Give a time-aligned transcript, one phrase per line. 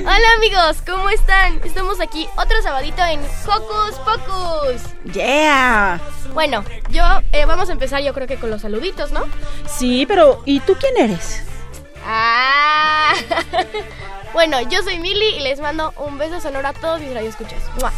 [0.00, 1.60] Hola amigos, ¿cómo están?
[1.62, 5.12] Estamos aquí otro sabadito en Hocus Pocus.
[5.12, 6.00] Yeah.
[6.32, 9.24] Bueno, yo eh, vamos a empezar yo creo que con los saluditos, ¿no?
[9.68, 11.42] Sí, pero ¿y tú quién eres?
[12.06, 13.12] Ah.
[14.32, 17.60] bueno, yo soy Mili y les mando un beso sonoro a todos mis radioescuchas.
[17.78, 17.92] ¡Mua!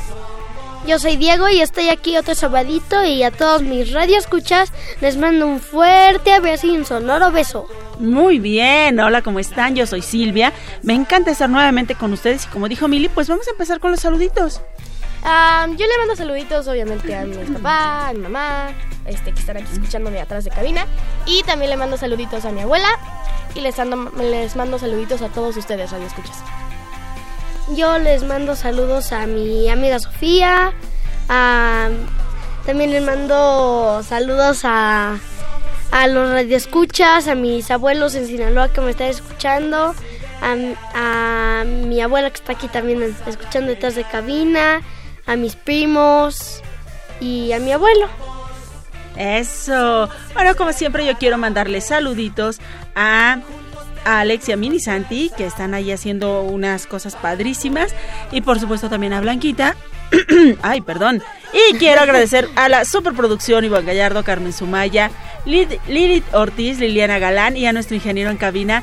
[0.86, 5.46] Yo soy Diego y estoy aquí otro sabadito y a todos mis radioescuchas les mando
[5.46, 7.66] un fuerte abrazo y un sonoro beso.
[8.00, 9.76] Muy bien, hola, ¿cómo están?
[9.76, 10.52] Yo soy Silvia.
[10.82, 13.92] Me encanta estar nuevamente con ustedes y como dijo Mili, pues vamos a empezar con
[13.92, 14.60] los saluditos.
[15.24, 18.70] Ah, yo le mando saluditos obviamente a mi papá, a mi mamá,
[19.06, 20.84] este, que están aquí escuchándome atrás de cabina.
[21.26, 22.88] Y también le mando saluditos a mi abuela
[23.54, 26.38] y les, ando- les mando saluditos a todos ustedes, radioescuchas.
[27.70, 30.72] Yo les mando saludos a mi amiga Sofía.
[31.28, 31.88] a-
[32.66, 35.18] también les mando saludos a,
[35.90, 39.94] a los radioescuchas, a mis abuelos en Sinaloa que me están escuchando,
[40.40, 40.54] a,
[41.60, 44.80] a mi abuela que está aquí también escuchando detrás de cabina,
[45.26, 46.60] a mis primos
[47.20, 48.06] y a mi abuelo.
[49.16, 50.08] Eso.
[50.34, 52.60] Bueno, como siempre yo quiero mandarles saluditos
[52.94, 53.38] a
[54.04, 57.94] a Alex y a Mini Santi, que están ahí haciendo unas cosas padrísimas.
[58.30, 59.76] Y por supuesto también a Blanquita.
[60.62, 61.22] Ay, perdón.
[61.52, 65.10] Y quiero agradecer a la superproducción Iván Gallardo, Carmen Sumaya,
[65.44, 68.82] Lilith Ortiz, Liliana Galán y a nuestro ingeniero en cabina,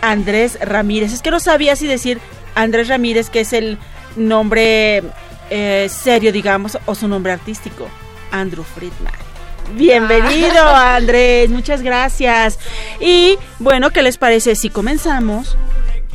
[0.00, 1.12] Andrés Ramírez.
[1.12, 2.20] Es que no sabía si decir
[2.54, 3.78] Andrés Ramírez, que es el
[4.16, 5.02] nombre
[5.50, 7.88] eh, serio, digamos, o su nombre artístico,
[8.30, 9.23] Andrew Friedman.
[9.72, 12.58] Bienvenido, Andrés, muchas gracias.
[13.00, 15.56] Y bueno, ¿qué les parece si comenzamos?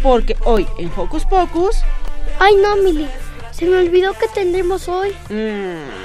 [0.01, 1.77] Porque hoy en Hocus Pocus...
[2.39, 3.07] Ay, no, Mili.
[3.51, 5.13] Se me olvidó que tendremos hoy.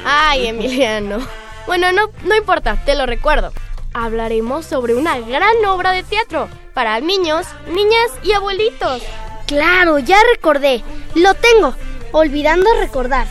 [0.04, 1.18] Ay, Emiliano.
[1.66, 3.52] Bueno, no, no importa, te lo recuerdo.
[3.92, 9.02] Hablaremos sobre una gran obra de teatro para niños, niñas y abuelitos.
[9.46, 10.82] Claro, ya recordé.
[11.14, 11.74] Lo tengo.
[12.10, 13.28] Olvidando recordar.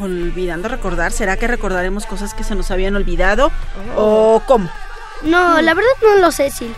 [0.00, 3.50] Olvidando recordar, ¿será que recordaremos cosas que se nos habían olvidado?
[3.96, 4.68] ¿O cómo?
[5.22, 6.74] No, la verdad no lo sé, Sil.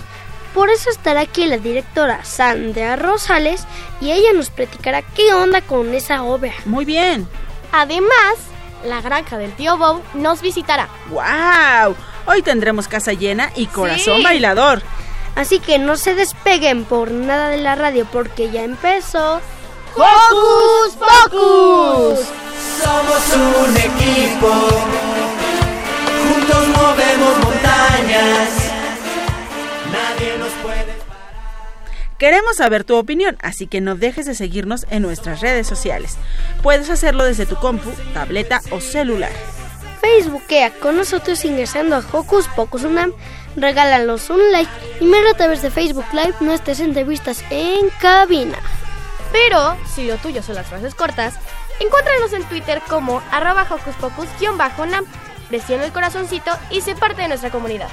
[0.54, 3.64] Por eso estará aquí la directora Sandra Rosales
[4.00, 6.52] y ella nos platicará qué onda con esa obra.
[6.64, 7.28] Muy bien.
[7.72, 8.36] Además,
[8.84, 10.88] la granja del tío Bob nos visitará.
[11.10, 11.94] ¡Wow!
[12.26, 14.22] Hoy tendremos casa llena y corazón Sí.
[14.24, 14.82] bailador.
[15.34, 19.40] Así que no se despeguen por nada de la radio porque ya empezó.
[19.94, 22.20] ¡Hocus Pocus!
[22.82, 24.48] Somos un equipo,
[26.22, 28.50] juntos movemos montañas.
[29.92, 30.94] Nadie nos puede.
[32.18, 36.16] Queremos saber tu opinión, así que no dejes de seguirnos en nuestras redes sociales.
[36.62, 39.32] Puedes hacerlo desde tu compu, tableta o celular.
[40.00, 43.12] Facebookea con nosotros ingresando a Hocus Pocus Unam,
[43.56, 44.70] regálanos un like
[45.00, 48.58] y mira a través de Facebook Live nuestras entrevistas en cabina.
[49.32, 51.34] Pero, si lo tuyo son las frases cortas,
[51.80, 55.04] encuéntranos en Twitter como arroba hocus pocus-nam.
[55.48, 57.88] Presiona el corazoncito y sé parte de nuestra comunidad.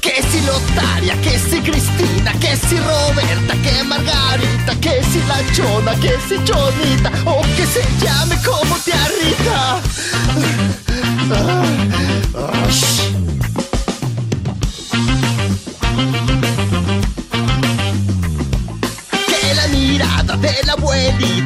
[0.00, 5.94] Que si Lotaria, que si Cristina, que si Roberta, que Margarita, que si la Chona,
[6.02, 9.80] que si Chonita, o que se llame como tía Rita.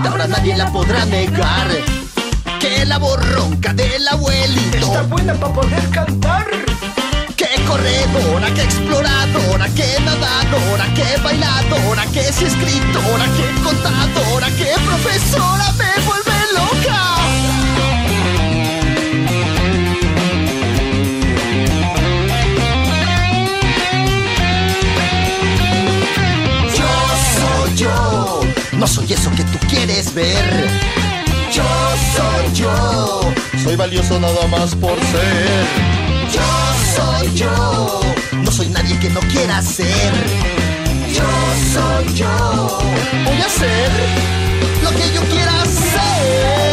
[0.08, 1.68] Ahora nadie la podrá negar.
[2.60, 6.46] Que la borronca del abuelito está buena para poder cantar.
[7.36, 15.72] Que corredora, que exploradora, que nadadora, que bailadora, que es escritora, que contadora, que profesora
[15.72, 17.23] me vuelve loca.
[28.84, 30.68] No soy eso que tú quieres ver.
[31.50, 31.64] Yo
[32.14, 33.32] soy yo,
[33.62, 35.64] soy valioso nada más por ser.
[36.30, 36.42] Yo
[36.94, 38.00] soy yo,
[38.42, 40.12] no soy nadie que no quiera ser.
[41.14, 41.30] Yo
[41.72, 42.78] soy yo,
[43.24, 43.90] voy a hacer
[44.82, 46.63] lo que yo quiera hacer.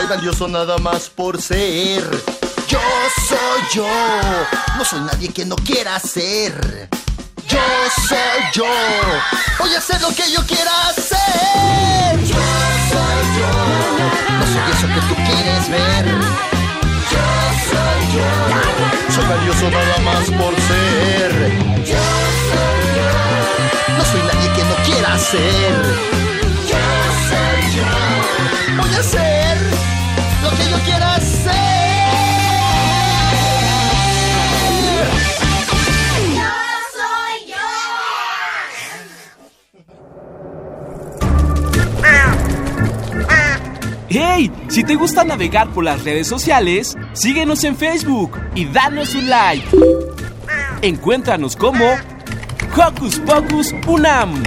[0.00, 2.02] Soy valioso nada más por ser.
[2.68, 2.80] Yo
[3.28, 3.86] soy yo,
[4.78, 6.88] no soy nadie que no quiera ser.
[7.46, 7.58] Yo
[8.08, 8.18] soy
[8.54, 8.64] yo,
[9.58, 12.18] voy a hacer lo que yo quiera hacer.
[12.24, 12.42] Yo
[12.90, 13.52] soy yo,
[14.38, 16.06] no soy eso que tú quieres ver.
[17.12, 17.26] Yo
[17.68, 21.32] soy yo, soy valioso nada más por ser.
[21.84, 22.06] Yo
[22.48, 25.74] soy yo, no soy nadie que no quiera ser.
[26.70, 26.84] Yo
[27.28, 29.89] soy yo, voy a hacer
[30.42, 31.70] lo que yo quiera hacer.
[44.12, 44.50] ¡Hey!
[44.68, 49.64] Si te gusta navegar por las redes sociales, síguenos en Facebook y danos un like.
[50.82, 51.84] Encuéntranos como
[52.76, 54.42] Hocus Pocus Unam.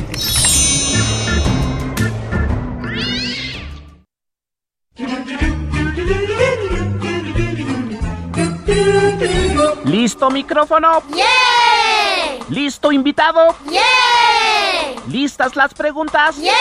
[10.03, 11.01] ¿Listo micrófono?
[11.15, 12.45] ¡Yeah!
[12.49, 13.55] ¿Listo invitado?
[13.71, 15.01] ¡Yeah!
[15.07, 16.35] ¿Listas las preguntas?
[16.41, 16.51] ¡Yeah!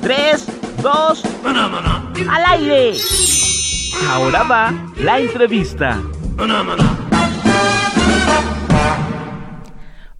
[0.00, 0.46] Tres,
[0.80, 1.22] dos,
[2.30, 2.94] al aire.
[4.08, 6.00] Ahora va la entrevista.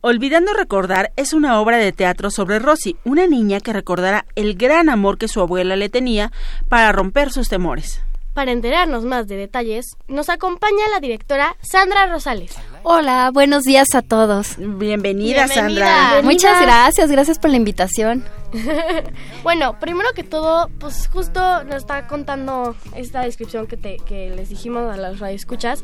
[0.02, 4.90] Olvidando recordar es una obra de teatro sobre Rosy, una niña que recordará el gran
[4.90, 6.32] amor que su abuela le tenía
[6.68, 8.02] para romper sus temores.
[8.38, 12.54] Para enterarnos más de detalles, nos acompaña la directora Sandra Rosales.
[12.84, 14.54] Hola, buenos días a todos.
[14.58, 16.12] Bienvenida, Bienvenida.
[16.12, 16.22] Sandra.
[16.22, 18.24] Muchas gracias, gracias por la invitación.
[19.42, 24.50] bueno, primero que todo, pues justo nos está contando esta descripción que, te, que les
[24.50, 25.82] dijimos a las radioescuchas,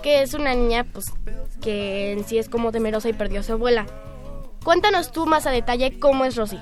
[0.00, 1.06] que es una niña pues
[1.60, 3.84] que en sí es como temerosa y perdió a su abuela.
[4.62, 6.60] Cuéntanos tú más a detalle cómo es Rosy.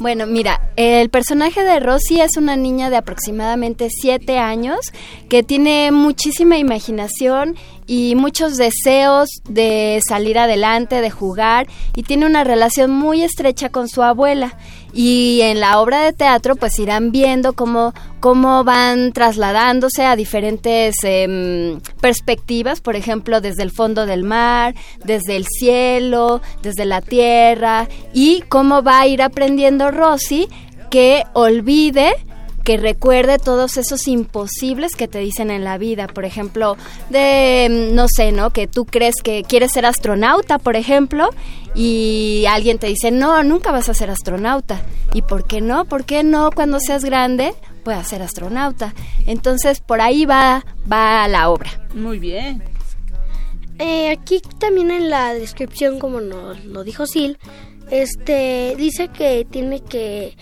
[0.00, 4.78] Bueno, mira, el personaje de Rosy es una niña de aproximadamente 7 años
[5.28, 7.56] que tiene muchísima imaginación
[7.88, 13.88] y muchos deseos de salir adelante, de jugar y tiene una relación muy estrecha con
[13.88, 14.56] su abuela.
[14.92, 20.94] Y en la obra de teatro pues irán viendo cómo, cómo van trasladándose a diferentes
[21.02, 27.88] em, perspectivas, por ejemplo, desde el fondo del mar, desde el cielo, desde la tierra
[28.12, 30.48] y cómo va a ir aprendiendo Rosy
[30.90, 32.14] que olvide
[32.68, 36.76] que recuerde todos esos imposibles que te dicen en la vida, por ejemplo,
[37.08, 38.50] de, no sé, ¿no?
[38.50, 41.30] Que tú crees que quieres ser astronauta, por ejemplo,
[41.74, 44.82] y alguien te dice, no, nunca vas a ser astronauta.
[45.14, 45.86] ¿Y por qué no?
[45.86, 48.92] ¿Por qué no cuando seas grande puedas ser astronauta?
[49.24, 51.70] Entonces, por ahí va, va la obra.
[51.94, 52.62] Muy bien.
[53.78, 57.40] Eh, aquí también en la descripción, como nos lo dijo Sil,
[57.90, 60.36] este dice que tiene que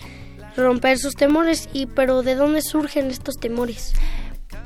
[0.63, 3.93] romper sus temores y pero ¿de dónde surgen estos temores?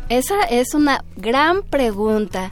[0.10, 2.52] Esa es una gran pregunta.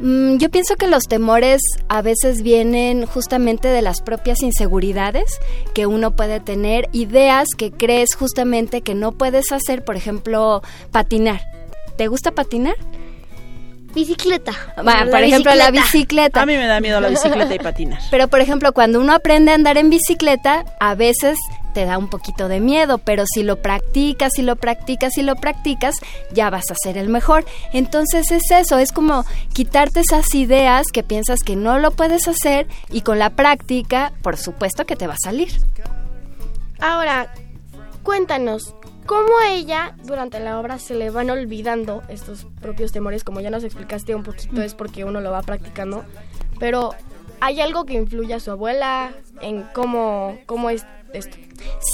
[0.00, 5.38] Mm, yo pienso que los temores a veces vienen justamente de las propias inseguridades
[5.74, 11.42] que uno puede tener, ideas que crees justamente que no puedes hacer, por ejemplo, patinar.
[11.98, 12.76] ¿Te gusta patinar?
[13.94, 14.52] Bicicleta.
[14.82, 16.42] Bueno, por ejemplo, la bicicleta.
[16.42, 18.00] A mí me da miedo la bicicleta y patinar.
[18.10, 21.38] Pero, por ejemplo, cuando uno aprende a andar en bicicleta, a veces
[21.72, 25.36] te da un poquito de miedo, pero si lo practicas, si lo practicas, si lo
[25.36, 25.96] practicas,
[26.32, 27.44] ya vas a ser el mejor.
[27.72, 32.66] Entonces es eso, es como quitarte esas ideas que piensas que no lo puedes hacer
[32.90, 35.52] y con la práctica, por supuesto que te va a salir.
[36.80, 37.32] Ahora,
[38.02, 38.74] cuéntanos,
[39.06, 43.24] ¿cómo ella durante la obra se le van olvidando estos propios temores?
[43.24, 46.04] Como ya nos explicaste un poquito, es porque uno lo va practicando,
[46.58, 46.94] pero
[47.40, 49.12] ¿hay algo que influye a su abuela
[49.42, 50.84] en cómo, cómo es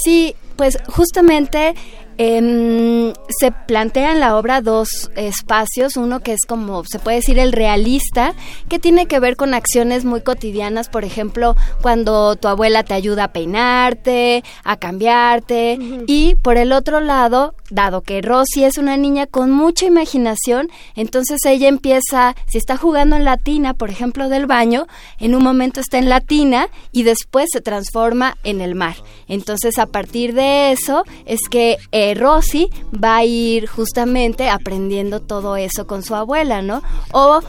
[0.03, 1.75] Sí, pues justamente
[2.17, 7.39] em, se plantea en la obra dos espacios, uno que es como se puede decir
[7.39, 8.33] el realista,
[8.69, 13.25] que tiene que ver con acciones muy cotidianas, por ejemplo, cuando tu abuela te ayuda
[13.25, 19.27] a peinarte, a cambiarte, y por el otro lado, dado que Rosy es una niña
[19.27, 24.45] con mucha imaginación, entonces ella empieza, si está jugando en la tina, por ejemplo, del
[24.45, 24.87] baño,
[25.19, 28.95] en un momento está en la tina y después se transforma en el mar.
[29.27, 35.55] Entonces, a partir de eso es que eh, Rosy va a ir justamente aprendiendo todo
[35.55, 36.81] eso con su abuela, ¿no?
[37.11, 37.41] O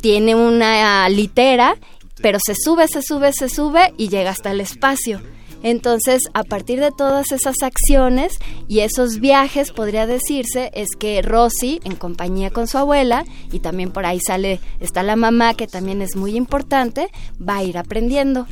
[0.00, 1.76] tiene una litera,
[2.20, 5.20] pero se sube, se sube, se sube y llega hasta el espacio.
[5.62, 8.34] Entonces, a partir de todas esas acciones
[8.68, 13.90] y esos viajes, podría decirse, es que Rosy, en compañía con su abuela, y también
[13.90, 17.08] por ahí sale, está la mamá, que también es muy importante,
[17.40, 18.46] va a ir aprendiendo.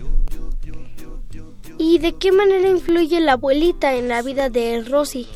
[1.79, 5.27] ¿Y de qué manera influye la abuelita en la vida de Rosy?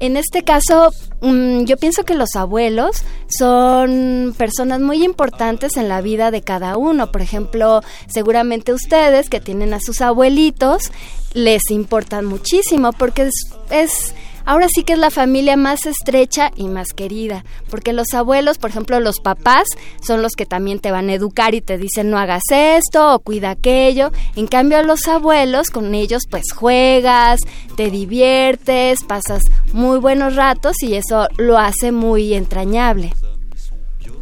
[0.00, 6.00] En este caso, mm, yo pienso que los abuelos son personas muy importantes en la
[6.00, 7.10] vida de cada uno.
[7.10, 10.92] Por ejemplo, seguramente ustedes que tienen a sus abuelitos
[11.34, 13.34] les importan muchísimo porque es,
[13.70, 14.14] es
[14.48, 18.70] ahora sí que es la familia más estrecha y más querida, porque los abuelos, por
[18.70, 19.66] ejemplo, los papás,
[20.00, 23.18] son los que también te van a educar y te dicen no hagas esto o
[23.18, 24.10] cuida aquello.
[24.36, 27.40] En cambio, los abuelos, con ellos pues juegas,
[27.76, 29.42] te diviertes, pasas
[29.74, 33.12] muy buenos ratos y eso lo hace muy entrañable.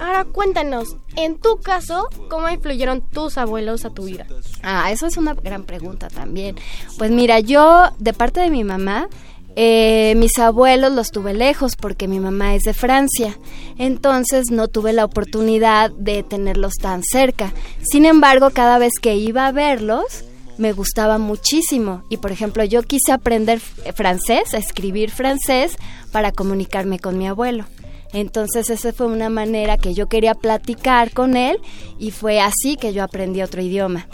[0.00, 4.26] Ahora cuéntanos, en tu caso, ¿cómo influyeron tus abuelos a tu vida?
[4.62, 6.56] Ah, eso es una gran pregunta también.
[6.99, 9.09] Pues mira, yo de parte de mi mamá,
[9.58, 13.38] eh, mis abuelos los tuve lejos porque mi mamá es de Francia,
[13.78, 17.54] entonces no tuve la oportunidad de tenerlos tan cerca.
[17.82, 20.25] Sin embargo, cada vez que iba a verlos,
[20.58, 25.76] me gustaba muchísimo y por ejemplo yo quise aprender francés, escribir francés
[26.12, 27.64] para comunicarme con mi abuelo.
[28.12, 31.58] Entonces esa fue una manera que yo quería platicar con él
[31.98, 34.06] y fue así que yo aprendí otro idioma.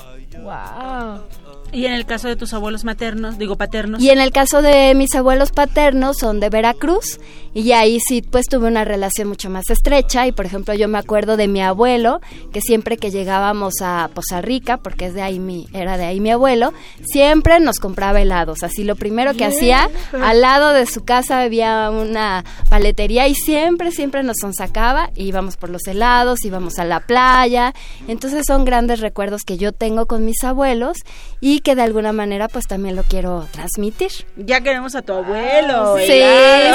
[0.42, 1.41] Wow.
[1.73, 4.02] Y en el caso de tus abuelos maternos, digo paternos.
[4.02, 7.19] Y en el caso de mis abuelos paternos son de Veracruz
[7.54, 10.99] y ahí sí pues tuve una relación mucho más estrecha y por ejemplo yo me
[10.99, 12.21] acuerdo de mi abuelo
[12.52, 16.21] que siempre que llegábamos a Poza Rica, porque es de ahí mi era de ahí
[16.21, 16.73] mi abuelo,
[17.04, 18.62] siempre nos compraba helados.
[18.62, 23.90] Así lo primero que hacía, al lado de su casa había una paletería y siempre
[23.90, 27.73] siempre nos sacaba y íbamos por los helados, íbamos a la playa.
[28.09, 30.99] Entonces son grandes recuerdos que yo tengo con mis abuelos
[31.40, 34.11] y que de alguna manera pues también lo quiero transmitir.
[34.37, 35.97] Ya queremos a tu abuelo.
[35.99, 36.23] Sí,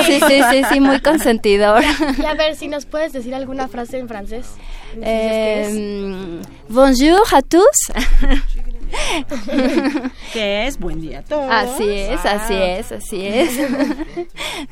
[0.05, 1.83] sí, sí, sí, sí, muy consentidor.
[2.17, 4.47] Y a ver si nos puedes decir alguna frase en francés.
[5.01, 7.91] Eh, bonjour a tous.
[10.33, 10.79] ¿Qué es?
[10.79, 11.49] Buen día a todos.
[11.51, 13.59] Así es, así es, así es.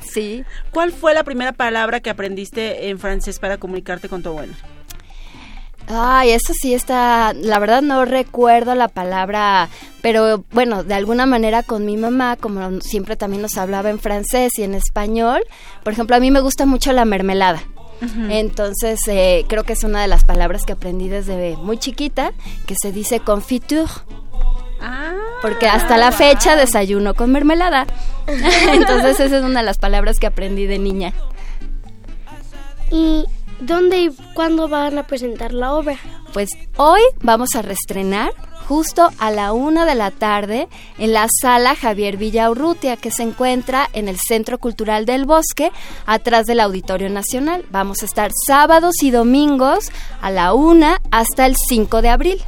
[0.00, 0.44] sí.
[0.70, 4.54] ¿Cuál fue la primera palabra que aprendiste en francés para comunicarte con tu abuelo?
[5.88, 9.68] Ay, eso sí está, la verdad no recuerdo la palabra,
[10.02, 14.58] pero bueno, de alguna manera con mi mamá, como siempre también nos hablaba en francés
[14.58, 15.42] y en español,
[15.84, 17.62] por ejemplo, a mí me gusta mucho la mermelada.
[18.28, 22.32] Entonces, eh, creo que es una de las palabras que aprendí desde muy chiquita,
[22.66, 23.90] que se dice confiture.
[24.82, 27.86] Ah, Porque hasta la fecha desayuno con mermelada.
[28.26, 31.14] Entonces, esa es una de las palabras que aprendí de niña.
[32.90, 33.24] ¿Y
[33.60, 35.96] dónde y cuándo van a presentar la obra?
[36.32, 38.32] Pues hoy vamos a reestrenar
[38.66, 43.88] justo a la una de la tarde en la sala Javier Villaurrutia, que se encuentra
[43.92, 45.70] en el Centro Cultural del Bosque,
[46.04, 47.64] atrás del Auditorio Nacional.
[47.70, 52.42] Vamos a estar sábados y domingos a la una hasta el 5 de abril.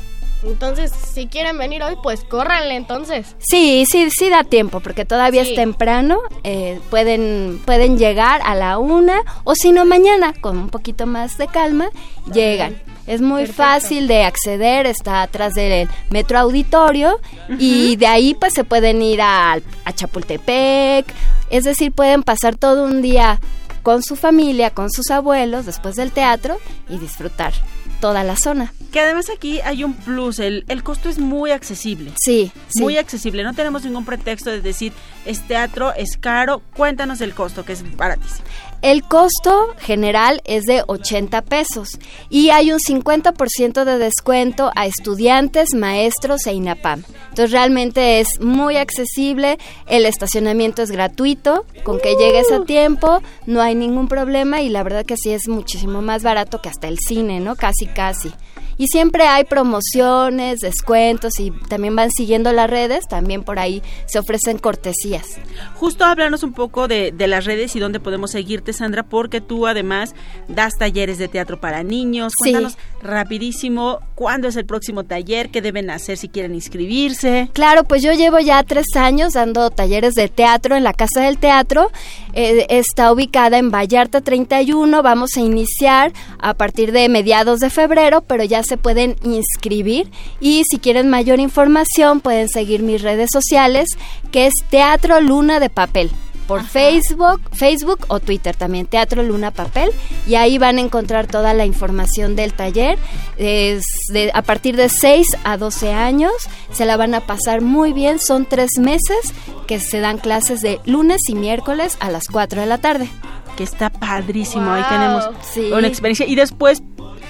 [0.49, 3.37] Entonces, si quieren venir hoy, pues córranle entonces.
[3.39, 5.51] Sí, sí, sí da tiempo, porque todavía Sí.
[5.51, 6.19] es temprano.
[6.45, 11.37] eh, pueden, pueden llegar a la una, o si no, mañana, con un poquito más
[11.39, 11.89] de calma,
[12.33, 12.81] llegan.
[13.07, 13.63] Es muy Perfecto.
[13.63, 17.19] fácil de acceder, está atrás del metro auditorio
[17.59, 21.07] y de ahí pues se pueden ir a, a Chapultepec,
[21.51, 23.41] es decir, pueden pasar todo un día
[23.83, 26.59] con su familia, con sus abuelos, después del teatro
[26.91, 27.55] y disfrutar
[28.01, 28.73] toda la zona.
[28.93, 32.13] Que además aquí hay un plus, el, el costo es muy accesible.
[32.19, 32.83] Sí, sí.
[32.83, 34.93] Muy accesible, no tenemos ningún pretexto de decir
[35.27, 38.47] es teatro, es caro, cuéntanos el costo, que es baratísimo.
[38.81, 41.99] El costo general es de 80 pesos
[42.31, 47.03] y hay un 50% de descuento a estudiantes, maestros e INAPAM.
[47.31, 53.61] Entonces realmente es muy accesible, el estacionamiento es gratuito, con que llegues a tiempo no
[53.61, 56.99] hay ningún problema y la verdad que sí es muchísimo más barato que hasta el
[56.99, 57.57] cine, ¿no?
[57.57, 58.33] Casi, casi.
[58.79, 64.19] Y siempre hay promociones, descuentos y también van siguiendo las redes, también por ahí se
[64.19, 65.39] ofrecen cortesías.
[65.75, 69.67] Justo háblanos un poco de, de las redes y dónde podemos seguirte, Sandra, porque tú
[69.67, 70.15] además
[70.47, 72.33] das talleres de teatro para niños.
[72.43, 72.53] Sí.
[72.53, 77.51] Cuéntanos rapidísimo cuándo es el próximo taller, qué deben hacer si quieren inscribirse.
[77.53, 81.39] Claro, pues yo llevo ya tres años dando talleres de teatro en la Casa del
[81.39, 81.91] Teatro.
[82.33, 85.03] Eh, está ubicada en Vallarta 31.
[85.03, 90.11] Vamos a iniciar a partir de mediados de febrero, pero ya se pueden inscribir.
[90.41, 93.89] Y si quieren mayor información, pueden seguir mis redes sociales,
[94.31, 96.11] que es Teatro Luna de Papel
[96.47, 99.91] por Facebook, Facebook o Twitter también, Teatro Luna Papel,
[100.27, 102.99] y ahí van a encontrar toda la información del taller.
[103.37, 103.83] Es
[104.15, 106.33] de, a partir de 6 a 12 años,
[106.73, 109.35] se la van a pasar muy bien, son tres meses
[109.67, 113.11] que se dan clases de lunes y miércoles a las 4 de la tarde.
[113.59, 115.71] Que está padrísimo, ahí tenemos Sí.
[115.71, 116.25] una experiencia.
[116.27, 116.81] Y después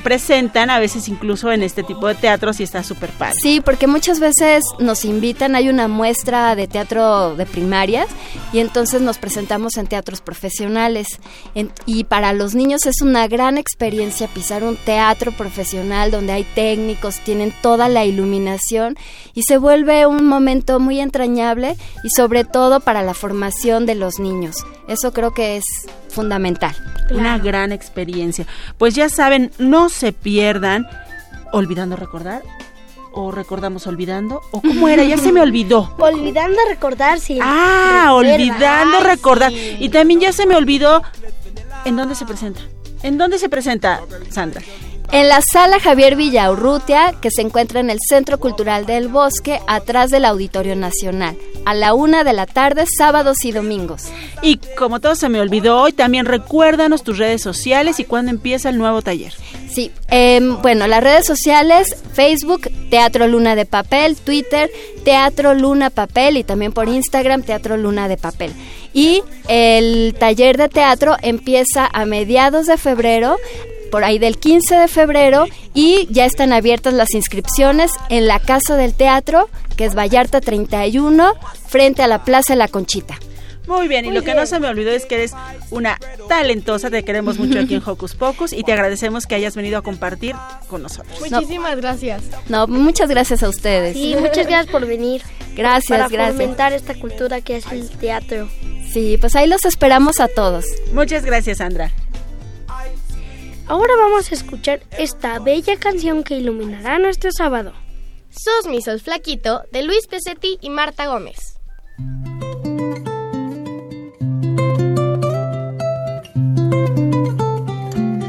[0.02, 3.36] presentan a veces incluso en este tipo de teatros y está súper padre.
[3.40, 8.06] Sí, porque muchas veces nos invitan, hay una muestra de teatro de primarias
[8.52, 11.18] y entonces nos presentamos en teatros profesionales.
[11.86, 17.20] Y para los niños es una gran experiencia pisar un teatro profesional donde hay técnicos,
[17.20, 18.96] tienen toda la iluminación
[19.34, 24.18] y se vuelve un momento muy entrañable y sobre todo para la formación de los
[24.18, 24.64] niños.
[24.88, 25.64] Eso creo que es
[26.08, 26.74] fundamental.
[27.10, 28.46] Una gran experiencia.
[28.78, 30.86] Pues ya saben, no se pierdan
[31.52, 32.42] olvidando recordar
[33.12, 35.94] o recordamos olvidando o cómo era, ya se me olvidó.
[35.98, 37.38] Olvidando recordar, sí.
[37.42, 38.34] Ah, Recuerda.
[38.34, 39.50] olvidando Ay, recordar.
[39.52, 39.76] sí.
[39.80, 41.02] Y también ya se me olvidó
[41.84, 42.60] en dónde se presenta.
[43.02, 44.60] ¿En dónde se presenta, Sandra?
[45.10, 50.10] En la sala Javier Villaurrutia, que se encuentra en el Centro Cultural del Bosque, atrás
[50.10, 54.04] del Auditorio Nacional, a la una de la tarde, sábados y domingos.
[54.42, 58.68] Y como todo se me olvidó hoy, también recuérdanos tus redes sociales y cuándo empieza
[58.68, 59.32] el nuevo taller.
[59.70, 64.70] Sí, em, bueno, las redes sociales, Facebook, Teatro Luna de Papel, Twitter,
[65.04, 68.52] Teatro Luna Papel y también por Instagram, Teatro Luna de Papel.
[68.92, 73.36] Y el taller de teatro empieza a mediados de febrero,
[73.90, 78.76] por ahí del 15 de febrero, y ya están abiertas las inscripciones en la Casa
[78.76, 81.34] del Teatro, que es Vallarta 31,
[81.68, 83.18] frente a la Plaza de la Conchita.
[83.68, 85.32] Muy bien, y lo que no se me olvidó es que eres
[85.70, 89.76] una talentosa, te queremos mucho aquí en Hocus Pocus y te agradecemos que hayas venido
[89.78, 90.34] a compartir
[90.68, 91.20] con nosotros.
[91.20, 92.22] Muchísimas gracias.
[92.48, 93.92] No, muchas gracias a ustedes.
[93.94, 95.22] Sí, muchas gracias por venir.
[95.54, 96.36] Gracias, para gracias.
[96.36, 98.48] fomentar esta cultura que es el teatro.
[98.90, 100.64] Sí, pues ahí los esperamos a todos.
[100.94, 101.92] Muchas gracias, Sandra.
[103.68, 107.74] Ahora vamos a escuchar esta bella canción que iluminará nuestro sábado.
[108.30, 111.58] Sos mi sol flaquito de Luis Pesetti y Marta Gómez.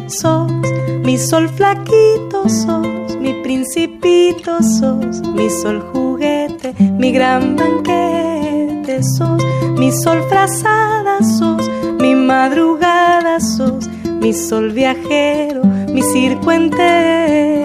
[0.08, 0.52] Sos
[1.06, 9.42] mi sol flaquito, sos mi principito, sos mi sol juguete, mi gran banquete, sos
[9.78, 11.70] mi sol frazada, sos
[12.02, 13.88] mi madrugada, sos
[14.20, 17.62] mi sol viajero, mi circo entero.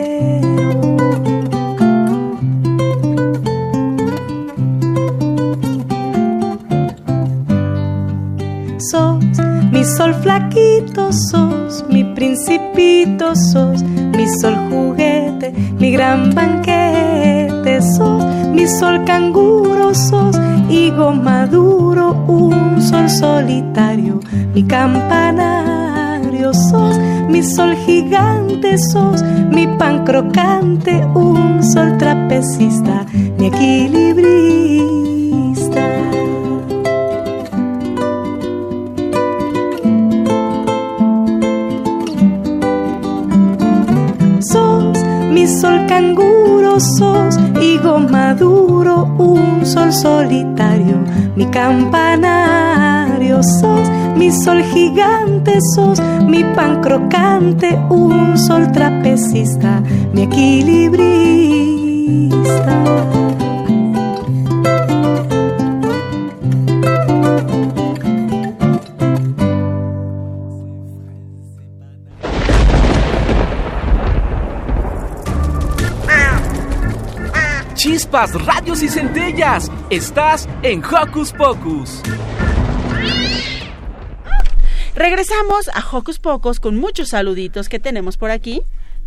[8.78, 9.38] Sos
[9.72, 18.66] mi sol flaquito, sos mi principito, sos mi sol juguete, mi gran banquete, sos mi
[18.68, 20.36] sol canguro, sos
[20.68, 24.20] higo maduro, un sol solitario,
[24.54, 25.73] mi campana
[26.52, 33.06] sos, mi sol gigante sos, mi pan crocante, un sol trapecista,
[33.38, 34.74] mi equilibrista.
[44.40, 44.98] sos,
[45.30, 50.98] mi sol canguro sos, higo maduro, un sol solitario,
[51.36, 53.88] mi campanario sos,
[54.24, 59.82] mi sol gigante sos, mi pan crocante, un sol trapecista,
[60.14, 61.24] mi equilibrista.
[77.74, 79.70] Chispas, radios y centellas.
[79.90, 82.00] Estás en Hocus Pocus.
[84.94, 88.62] Regresamos a Hocus Pocus con muchos saluditos que tenemos por aquí.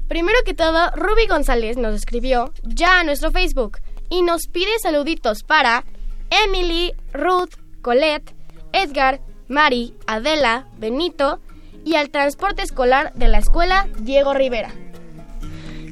[0.10, 5.44] Primero que todo, Ruby González nos escribió ya a nuestro Facebook y nos pide saluditos
[5.44, 5.86] para
[6.30, 8.34] Emily, Ruth, Colette,
[8.74, 11.40] Edgar, Mari, Adela, Benito
[11.86, 14.72] y al transporte escolar de la escuela Diego Rivera.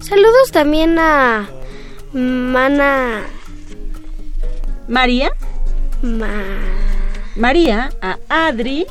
[0.01, 1.49] Saludos también a
[2.11, 3.23] Mana.
[4.89, 5.31] María.
[6.01, 6.31] Ma...
[7.37, 8.85] María, a Adri.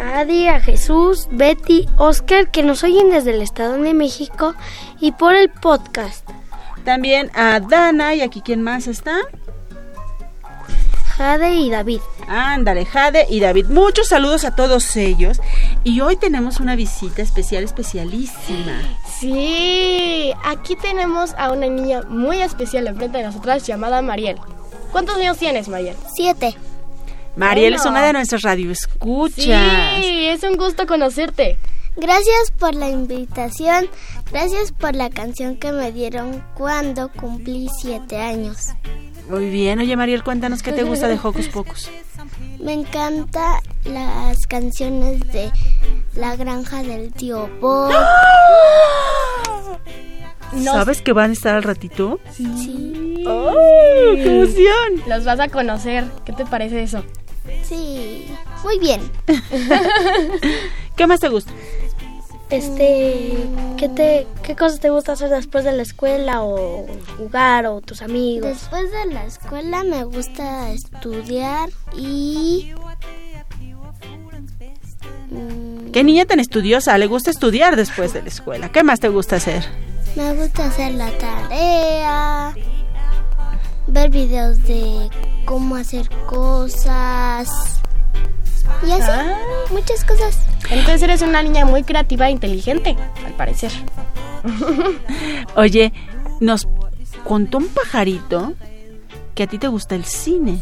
[0.00, 4.54] A Adi, a Jesús, Betty, Oscar, que nos oyen desde el Estado de México
[5.00, 6.28] y por el podcast.
[6.84, 9.18] También a Dana y aquí quién más está.
[11.16, 12.00] Jade y David.
[12.28, 13.66] Ándale, Jade y David.
[13.66, 15.40] Muchos saludos a todos ellos.
[15.82, 18.82] Y hoy tenemos una visita especial, especialísima.
[19.18, 24.36] Sí, aquí tenemos a una niña muy especial enfrente de nosotras llamada Mariel.
[24.92, 25.96] ¿Cuántos años tienes, Mariel?
[26.14, 26.54] Siete.
[27.36, 27.82] Mariel Bueno.
[27.82, 29.36] es una de nuestras radioescuchas.
[30.00, 31.58] Sí, es un gusto conocerte.
[31.96, 33.88] Gracias por la invitación.
[34.30, 38.68] Gracias por la canción que me dieron cuando cumplí siete años.
[39.28, 39.78] Muy bien.
[39.80, 41.90] Oye, Mariel, cuéntanos qué te gusta de Hocus Pocus.
[42.60, 45.50] Me encanta las canciones de
[46.14, 47.92] La granja del tío Bob.
[50.64, 52.18] ¿Sabes que van a estar al ratito?
[52.32, 53.24] Sí.
[53.26, 53.52] ¡Oh,
[54.14, 55.08] qué emoción!
[55.08, 56.04] Los vas a conocer.
[56.24, 57.04] ¿Qué te parece eso?
[57.68, 58.26] Sí.
[58.64, 59.10] Muy bien.
[60.96, 61.52] ¿Qué más te gusta?
[62.48, 63.36] Este,
[63.76, 66.86] ¿qué te qué cosas te gusta hacer después de la escuela o
[67.18, 68.48] jugar o tus amigos?
[68.48, 72.72] Después de la escuela me gusta estudiar y
[75.30, 76.96] mm, ¿Qué niña tan estudiosa?
[76.98, 78.70] Le gusta estudiar después de la escuela.
[78.70, 79.64] ¿Qué más te gusta hacer?
[80.16, 82.54] me gusta hacer la tarea,
[83.86, 85.10] ver videos de
[85.56, 87.80] cómo hacer cosas
[88.86, 89.10] y así
[89.70, 90.38] muchas cosas.
[90.68, 93.72] Entonces eres una niña muy creativa e inteligente, al parecer.
[95.56, 95.94] Oye,
[96.40, 96.68] nos
[97.24, 98.52] contó un pajarito
[99.34, 100.60] que a ti te gusta el cine.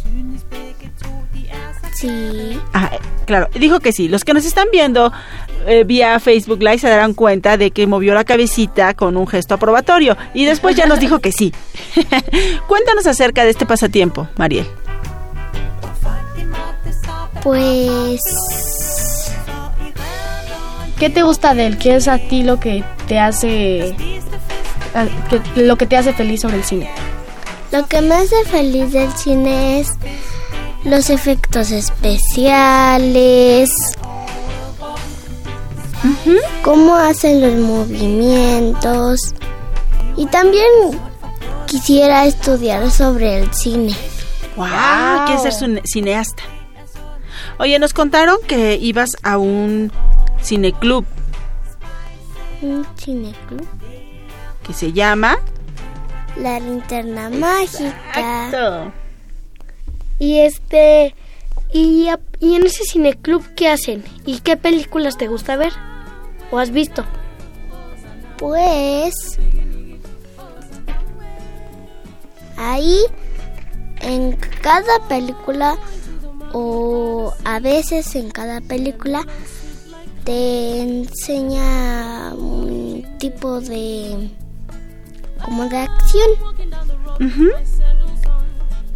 [1.95, 2.61] Sí.
[2.73, 2.93] Ah,
[3.25, 4.07] claro, dijo que sí.
[4.07, 5.13] Los que nos están viendo
[5.67, 9.55] eh, vía Facebook Live se darán cuenta de que movió la cabecita con un gesto
[9.55, 11.53] aprobatorio y después ya nos dijo que sí.
[12.69, 14.67] Cuéntanos acerca de este pasatiempo, Mariel.
[17.45, 18.21] Pues
[20.99, 21.79] ¿Qué te gusta de él?
[21.79, 23.95] ¿Qué es a ti lo que te hace
[25.57, 26.91] lo que te hace feliz sobre el cine?
[27.73, 29.89] Lo que me hace feliz del cine es
[30.85, 33.71] los efectos especiales,
[36.63, 39.35] cómo hacen los movimientos
[40.17, 40.65] y también
[41.67, 43.95] quisiera estudiar sobre el cine.
[44.57, 44.67] ¡Wow!
[45.27, 46.43] Quieres ser cine- cineasta.
[47.59, 49.93] Oye, nos contaron que ibas a un
[50.43, 51.05] cineclub
[52.63, 53.67] Un cineclub.
[54.67, 55.39] que se llama...
[56.37, 57.95] La linterna mágica.
[58.09, 58.93] Exacto.
[60.19, 61.15] Y este
[61.73, 62.09] y,
[62.41, 65.73] y en ese cineclub qué hacen y qué películas te gusta ver
[66.51, 67.05] o has visto.
[68.37, 69.39] Pues
[72.57, 72.99] ahí
[74.01, 75.77] en cada película
[76.55, 79.27] o a veces en cada película
[80.25, 84.31] te enseña un tipo de
[85.45, 86.31] como de acción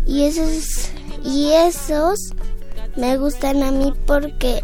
[0.07, 0.91] y esos
[1.25, 2.31] y esos
[2.97, 4.63] me gustan a mí porque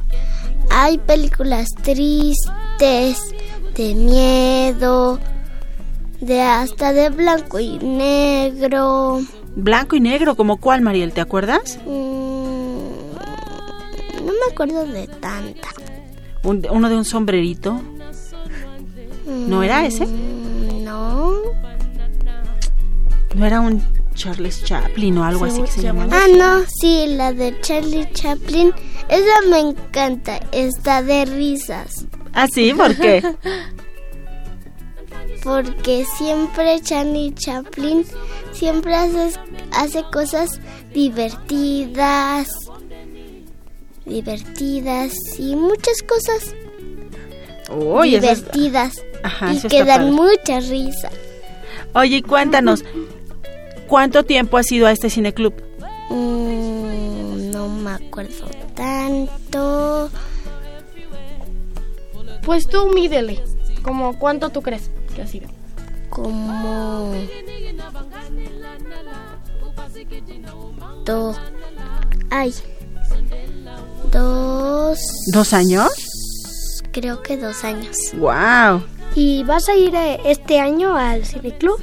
[0.71, 3.19] hay películas tristes,
[3.77, 5.19] de miedo,
[6.21, 9.21] de hasta de blanco y negro.
[9.57, 11.13] Blanco y negro, ¿como cuál, Mariel?
[11.13, 11.79] ¿Te acuerdas?
[11.87, 12.34] Mm,
[14.55, 15.69] acuerdo de tanta.
[16.43, 17.81] Un- uno de un sombrerito.
[19.27, 20.07] ¿No era ese?
[20.07, 21.33] Mm, No.
[23.35, 23.83] ¿No era un
[24.15, 26.17] Charles Chaplin o algo así que se llamaba?
[26.17, 28.73] Ah, no, sí, la de Charlie Chaplin.
[29.09, 32.07] Esa me encanta, está de risas.
[32.33, 33.23] Ah, sí, ¿por qué?
[35.43, 38.07] Porque siempre Charlie Chaplin
[38.53, 39.39] siempre hace,
[39.73, 40.61] hace cosas
[40.95, 42.49] divertidas.
[44.05, 46.55] Divertidas y muchas cosas
[47.75, 49.03] Uy, eso es- divertidas.
[49.23, 50.13] Ajá, y eso que dan padre.
[50.13, 51.11] mucha risa.
[51.95, 52.85] Oye, y cuéntanos,
[53.89, 55.55] ¿cuánto tiempo has ido a este cineclub?
[56.11, 60.11] Mm, no me acuerdo tanto.
[62.45, 63.41] Pues tú mídele.
[63.83, 65.49] Como cuánto tú crees que ha sido.
[66.11, 67.15] Como
[71.05, 71.37] dos.
[72.31, 72.55] Ay.
[74.11, 74.99] Dos.
[75.33, 75.91] ¿Dos años?
[76.93, 77.97] Creo que dos años.
[78.15, 78.85] ¡Wow!
[79.15, 81.81] ¿Y vas a ir eh, este año al cineclub?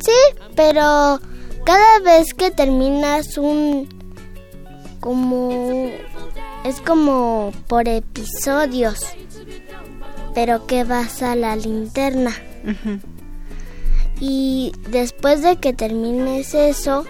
[0.00, 1.20] Sí, pero
[1.64, 3.88] cada vez que terminas un
[5.00, 5.90] como
[6.64, 9.00] es como por episodios.
[10.34, 12.32] Pero que vas a la linterna.
[14.20, 17.04] Y después de que termines eso,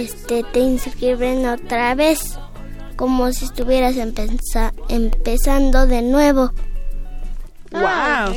[0.00, 2.38] este te inscriben otra vez,
[2.96, 6.52] como si estuvieras empeza- empezando de nuevo.
[7.72, 8.32] Wow.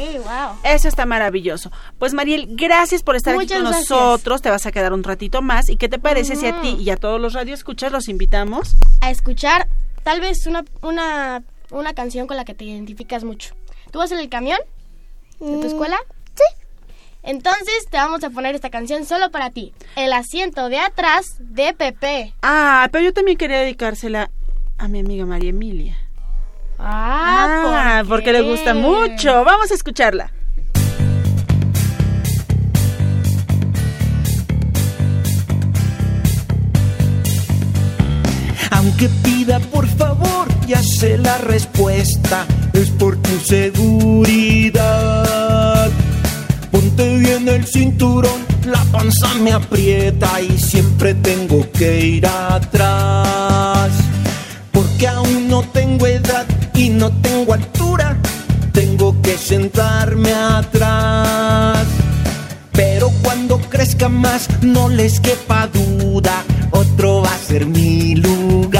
[0.64, 1.72] Eso está maravilloso.
[1.98, 3.90] Pues Mariel, gracias por estar Muchas aquí con gracias.
[3.90, 4.42] nosotros.
[4.42, 5.70] Te vas a quedar un ratito más.
[5.70, 8.76] ¿Y qué te parece si a ti y a todos los radioescuchas los invitamos?
[9.02, 9.68] A escuchar
[10.04, 13.54] tal vez una, una, una canción con la que te identificas mucho.
[13.92, 14.60] ¿Tú vas en el camión
[15.40, 15.98] de tu escuela?
[17.24, 19.74] Entonces te vamos a poner esta canción solo para ti.
[19.96, 22.34] El asiento de atrás de Pepe.
[22.42, 24.32] Ah, pero yo también quería dedicársela
[24.78, 25.98] a mi amiga María Emilia.
[26.78, 29.44] Ah, Ah, porque le gusta mucho.
[29.44, 30.32] Vamos a escucharla.
[38.72, 42.46] Aunque pida por favor, ya sé la respuesta.
[42.74, 45.09] Es por tu seguridad.
[47.60, 53.92] El cinturón, la panza me aprieta y siempre tengo que ir atrás.
[54.72, 58.18] Porque aún no tengo edad y no tengo altura.
[58.72, 61.86] Tengo que sentarme atrás.
[62.72, 68.79] Pero cuando crezca más, no les quepa duda, otro va a ser mi lugar.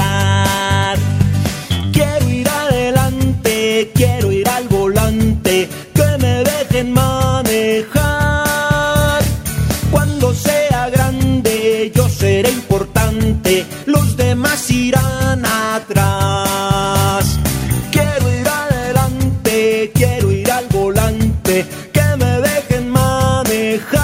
[17.90, 24.02] Quiero ir adelante, quiero ir al volante, que me dejen manejar.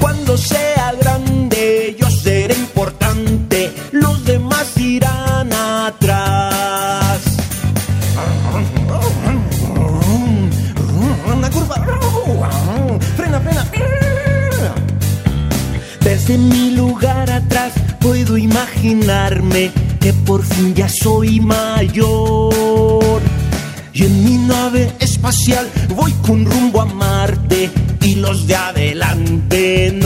[0.00, 7.20] Cuando sea grande, yo seré importante, los demás irán atrás.
[11.32, 11.76] Una curva,
[13.16, 13.64] frena, frena.
[16.00, 16.70] Desde mi
[18.74, 23.20] imaginarme que por fin ya soy mayor.
[23.92, 27.70] Y en mi nave espacial voy con rumbo a Marte
[28.02, 30.05] y los de adelante no.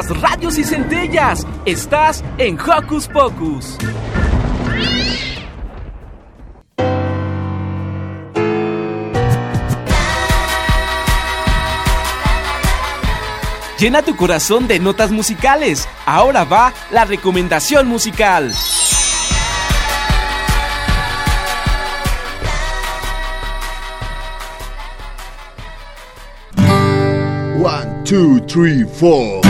[0.00, 1.46] ondas, radios y centellas.
[1.64, 3.76] Estás en Hocus Pocus.
[13.78, 15.88] Llena tu corazón de notas musicales.
[16.04, 18.52] Ahora va la recomendación musical.
[27.62, 29.49] One, two, three, four.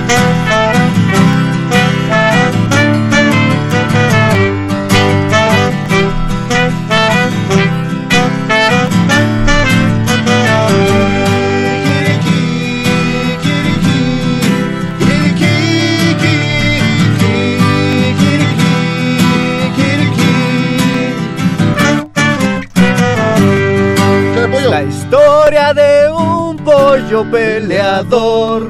[27.11, 28.69] pollo peleador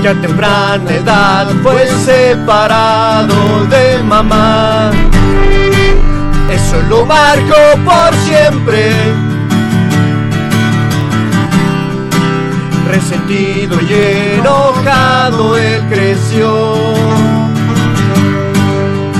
[0.00, 4.92] que a temprana edad fue separado de mamá.
[6.48, 8.92] Eso lo marcó por siempre.
[12.88, 16.76] Resentido y enojado él creció.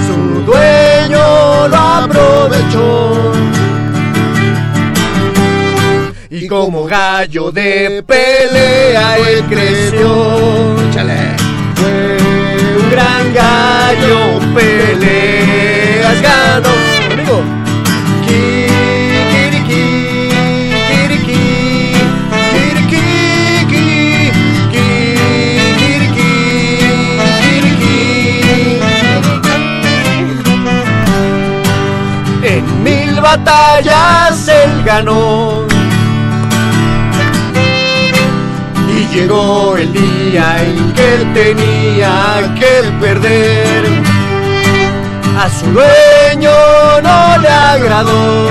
[0.07, 3.05] Su dueño lo aprovechó.
[6.56, 10.08] Como gallo de pelea él creció.
[11.74, 12.16] Fue
[12.80, 16.74] un gran gallo, peleas ganó.
[18.26, 19.84] Kiriki,
[20.88, 21.42] kiriki,
[22.52, 23.04] kiriki.
[32.42, 35.65] En mil batallas él ganó.
[39.16, 43.85] Llegó el día en que él tenía que perder.
[45.42, 46.50] A su dueño
[47.02, 48.50] no le agradó.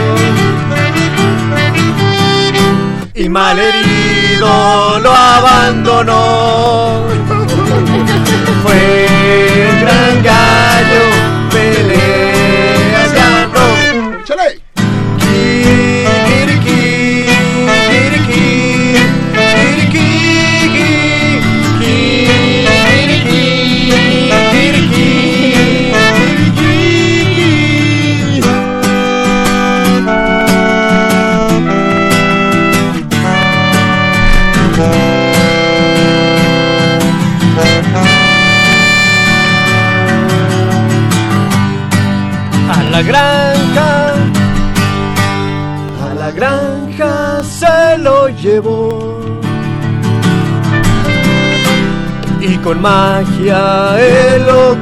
[3.13, 7.03] Y malherido lo abandonó.
[8.63, 11.03] Fue un gran gallo,
[52.65, 54.75] con magia él lo.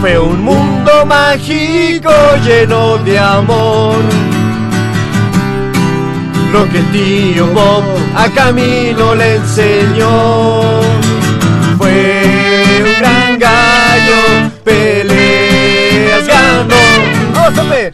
[0.00, 2.10] Fue un mundo mágico
[2.42, 3.96] lleno de amor.
[6.52, 7.84] Lo que el tío Bob
[8.16, 10.80] a Camilo le enseñó.
[11.76, 12.22] Fue
[12.82, 16.76] un gran gallo, peleas ganó.
[17.34, 17.92] ¡Vamos,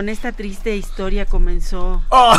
[0.00, 2.02] con esta triste historia comenzó.
[2.10, 2.34] Oh.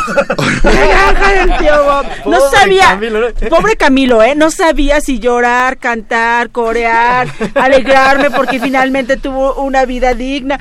[2.26, 3.48] No sabía, Camilo, ¿no?
[3.48, 4.34] pobre Camilo, ¿eh?
[4.34, 10.58] No sabía si llorar, cantar, corear, alegrarme porque finalmente tuvo una vida digna.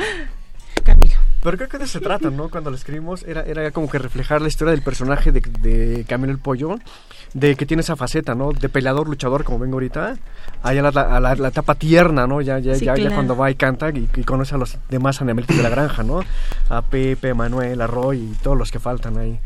[1.44, 2.50] Pero creo que de eso se trata, ¿no?
[2.50, 6.32] Cuando lo escribimos era, era como que reflejar la historia del personaje de, de Camilo
[6.32, 6.78] el Pollo,
[7.34, 8.52] de que tiene esa faceta, ¿no?
[8.52, 10.18] De peleador, luchador, como vengo ahorita,
[10.62, 12.42] allá la, la, la- la etapa tierna, ¿no?
[12.42, 13.16] Ya, ya, Sí, ya, ya claro.
[13.16, 16.20] cuando va y canta y, y conoce a los demás animalitos de la granja, ¿no?
[16.70, 19.40] A Pepe, Manuel, a Roy y todos los que faltan ahí.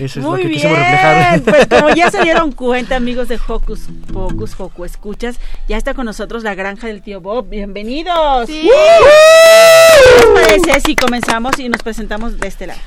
[0.00, 1.40] Eso es Muy lo que bien, quisimos reflejar.
[1.42, 6.04] pues como ya se dieron cuenta, amigos de Hocus Pocus, Joco Escuchas, ya está con
[6.06, 7.48] nosotros la granja del tío Bob.
[7.48, 8.46] Bienvenidos.
[8.48, 8.68] Sí.
[8.68, 10.26] ¿Qué les
[10.66, 11.27] parece si comenzamos
[11.58, 12.80] y nos presentamos de este lado?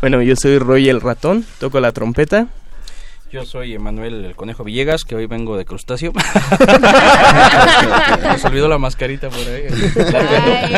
[0.00, 2.46] Bueno, yo soy Roy el ratón, toco la trompeta.
[3.32, 6.12] Yo soy Emanuel el Conejo Villegas, que hoy vengo de crustáceo.
[8.22, 9.66] Nos olvidó la mascarita por ahí.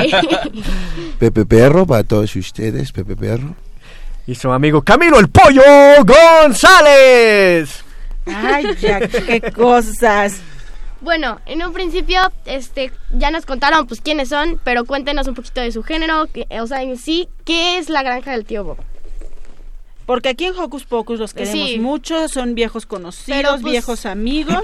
[1.18, 3.54] Pepe Perro, para todos ustedes, Pepe Perro.
[4.26, 5.62] Y su amigo Camilo el Pollo
[6.04, 7.84] González.
[8.26, 10.40] Ay, ya, qué cosas.
[11.00, 15.60] Bueno, en un principio, este, ya nos contaron, pues, quiénes son, pero cuéntenos un poquito
[15.60, 18.78] de su género, que- o sea, en sí, ¿qué es la granja del tío Bob?
[20.06, 21.78] Porque aquí en Hocus Pocus los queremos Sí.
[21.78, 24.62] mucho, son viejos conocidos, Pero, pues, viejos amigos.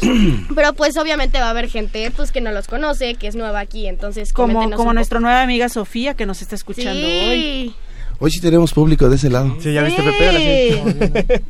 [0.54, 3.60] Pero pues obviamente va a haber gente pues que no los conoce, que es nueva
[3.60, 7.06] aquí, entonces como como un nuestra nueva amiga Sofía que nos está escuchando Sí.
[7.28, 7.74] hoy.
[8.20, 9.54] Hoy sí tenemos público de ese lado.
[9.60, 11.44] Sí, ya viste, Pepe, ahora sí.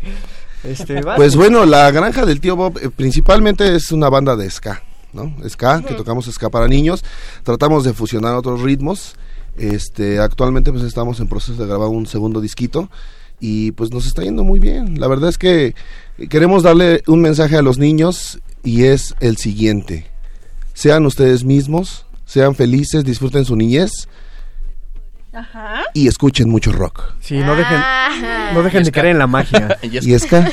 [0.65, 1.01] Este.
[1.17, 5.35] Pues bueno, la granja del tío Bob eh, principalmente es una banda de ska, ¿no?
[5.49, 7.05] Ska, que tocamos ska para niños.
[7.43, 9.15] Tratamos de fusionar otros ritmos.
[9.57, 12.91] Este, actualmente pues estamos en proceso de grabar un segundo disquito
[13.39, 14.99] y pues nos está yendo muy bien.
[14.99, 15.75] La verdad es que
[16.29, 20.07] queremos darle un mensaje a los niños y es el siguiente.
[20.73, 24.09] Sean ustedes mismos, sean felices, disfruten su niñez
[25.35, 25.83] Ajá.
[25.95, 27.13] y escuchen mucho rock.
[27.21, 28.53] Sí, no dejen, Ajá.
[28.53, 29.79] no dejen de caer en la magia.
[29.83, 30.19] Y.
[30.19, 30.51] Ska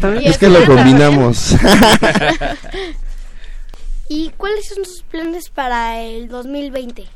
[0.00, 0.30] también.
[0.30, 1.54] Es que lo combinamos.
[4.08, 7.06] ¿Y cuáles son sus planes para el 2020?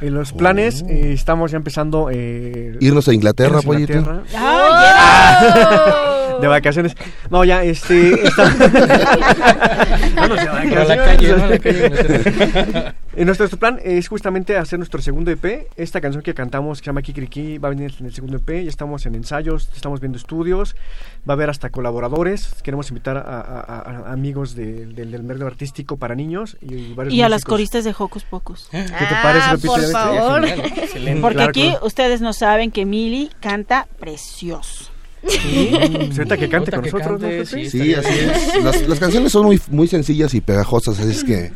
[0.00, 3.92] En los planes eh, estamos ya empezando eh, Irnos a Inglaterra, irnos a pollito.
[3.94, 4.22] Inglaterra.
[6.38, 6.96] Ah, de vacaciones.
[7.30, 8.26] No, ya, este.
[8.26, 8.44] Está...
[10.14, 11.44] Vámonos de Pero a la calle, ¿no?
[11.44, 12.94] A la calle.
[13.18, 15.66] Y nuestro plan es justamente hacer nuestro segundo EP.
[15.76, 18.62] Esta canción que cantamos, que se llama Kikiriki, va a venir en el segundo EP.
[18.62, 20.76] Ya estamos en ensayos, estamos viendo estudios.
[21.28, 22.54] Va a haber hasta colaboradores.
[22.62, 26.56] Queremos invitar a, a- a- a amigos de- del- del medio artístico para niños.
[26.60, 28.68] Y, varios Y a las coristas de Hocus Pocus.
[28.70, 29.72] ¿Qué te parece, Pepito?
[29.72, 30.44] por favor.
[30.44, 31.20] Excelente.
[31.20, 31.86] Porque Claro, aquí claro.
[31.86, 34.87] ustedes no saben que Mili canta precioso.
[35.26, 35.70] Sí,
[36.06, 37.46] pues ahorita que cante con que nosotros, ¿no, cante, Pepe?
[37.46, 37.70] sí.
[37.70, 38.54] Sí, así es.
[38.64, 41.52] Las, las canciones son muy, muy sencillas y pegajosas, así es que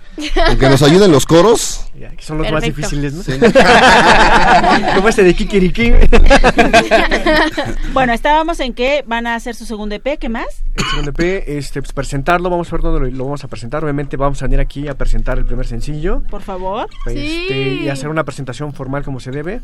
[0.46, 2.90] aunque nos ayuden los coros, Ya, que son los más Perfecto.
[2.90, 3.22] difíciles, ¿no?
[4.96, 5.92] Como este de Kikiriki.
[7.92, 10.46] Bueno, estábamos en que van a hacer su segundo EP, ¿qué más?
[10.74, 13.82] El segundo EP, este, pues presentarlo, vamos a ver dónde lo, lo vamos a presentar.
[13.84, 16.22] Obviamente vamos a venir aquí a presentar el primer sencillo.
[16.30, 16.88] Por favor.
[17.06, 19.60] este, y hacer una presentación formal como se debe.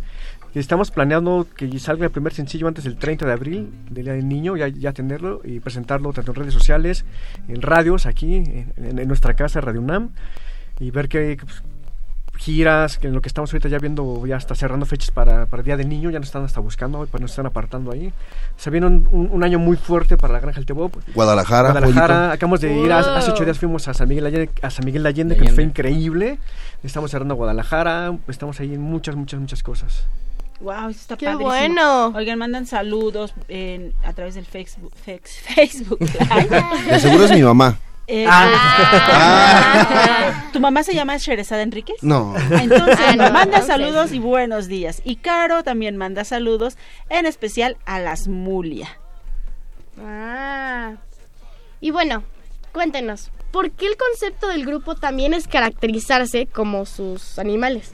[0.55, 4.29] Estamos planeando que salga el primer sencillo antes del 30 de abril, del Día del
[4.29, 7.05] Niño, ya, ya tenerlo y presentarlo tanto en redes sociales,
[7.49, 10.11] en radios, aquí, en, en- en nuestra casa, Radio UNAM,
[10.81, 11.63] y ver qué pues,
[12.39, 15.61] giras, que en lo que estamos ahorita ya viendo, ya está cerrando fechas para, para
[15.61, 18.13] el Día del Niño, ya nos están hasta buscando, pues nos están apartando ahí.
[18.57, 20.93] Se viene un, un- un año muy fuerte para la Granja del Tebob.
[21.15, 22.33] Guadalajara, Guadalajara, pollito.
[22.33, 25.03] acabamos de ir, hace, hace ocho días fuimos a San Miguel Allende, a San Miguel
[25.03, 25.55] de Allende, que Allende.
[25.55, 26.39] fue increíble.
[26.83, 30.07] Estamos cerrando Guadalajara, estamos ahí en muchas, muchas, muchas cosas.
[30.61, 31.49] Wow, eso está ¡Qué padrísimo.
[31.51, 32.07] bueno!
[32.17, 37.79] Oigan, mandan saludos en, a través del Facebook, fex- Facebook de seguro es mi mamá.
[38.11, 40.49] Eh, Ah.
[40.53, 42.03] ¿Tu mamá se llama Sherezada Enríquez?
[42.03, 42.35] No.
[42.51, 45.01] Entonces, Ah, no, manda saludos y buenos días.
[45.05, 46.77] Y Caro también manda saludos,
[47.11, 48.89] en especial a las Mulia.
[50.03, 50.95] Ah.
[51.81, 52.23] Y bueno,
[52.73, 57.93] cuéntenos, ¿por qué el concepto del grupo también es caracterizarse como sus animales?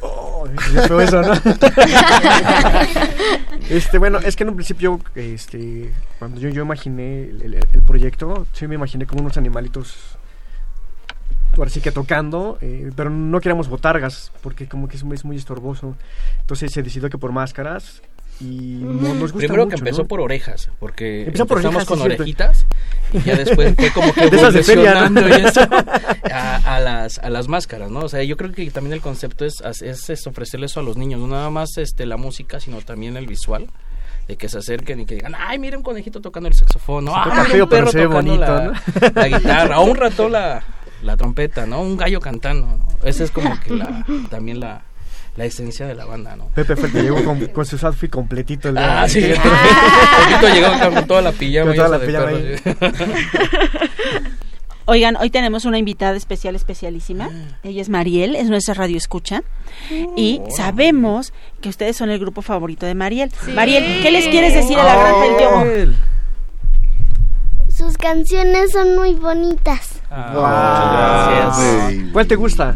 [0.00, 0.46] Oh,
[0.86, 1.32] fue eso, ¿no?
[3.70, 7.82] este, bueno, es que en un principio, este, cuando yo, yo imaginé el, el- el
[7.82, 9.96] proyecto, sí me imaginé como unos animalitos,
[11.56, 15.24] ahora sí que tocando, eh, pero no queríamos botargas, porque como que es, muy- es
[15.24, 15.96] muy estorboso.
[16.40, 18.02] Entonces se decidió que por máscaras
[18.40, 20.08] y no, nos gusta Primero que empezó ¿no?
[20.08, 22.66] por orejas, porque Empezó por empezamos orejas, con orejitas
[23.12, 25.20] y ya después fue como que De esas de feria, ¿no?
[25.20, 25.60] evolucionando y eso
[26.32, 28.00] a, a las a las máscaras, ¿no?
[28.00, 30.96] O sea, yo creo que también el concepto es, es, es ofrecerle eso a los
[30.96, 33.66] niños, no nada más este la música, sino también el visual
[34.28, 37.46] de que se acerquen y que digan, ay, mira un conejito tocando el saxofón, Ah,
[37.50, 38.72] mira un perro tocando bonito, la, ¿no?
[39.14, 40.62] la guitarra, o un ratón la,
[41.02, 41.80] la trompeta, ¿no?
[41.80, 42.88] Un gallo cantando, ¿no?
[43.02, 44.82] Esa es como que la, también la,
[45.38, 46.48] la esencia de la banda, ¿no?
[46.48, 48.68] Pepe fue el que llegó con, con su outfit completito.
[48.68, 49.20] el día Ah, de- sí.
[50.40, 52.30] Poquito llegó con toda la pijama Con toda la pijama.
[54.86, 57.28] Oigan, hoy tenemos una invitada especial, especialísima.
[57.62, 59.42] Ella es Mariel, es nuestra radio escucha.
[60.16, 63.30] Y sabemos que ustedes son el grupo favorito de Mariel.
[63.54, 65.94] Mariel, ¿qué les quieres decir a la granja del?
[67.68, 70.00] Sus canciones son muy bonitas.
[70.10, 70.32] Ah,
[71.52, 72.12] muchas gracias.
[72.12, 72.74] ¿Cuál te gusta?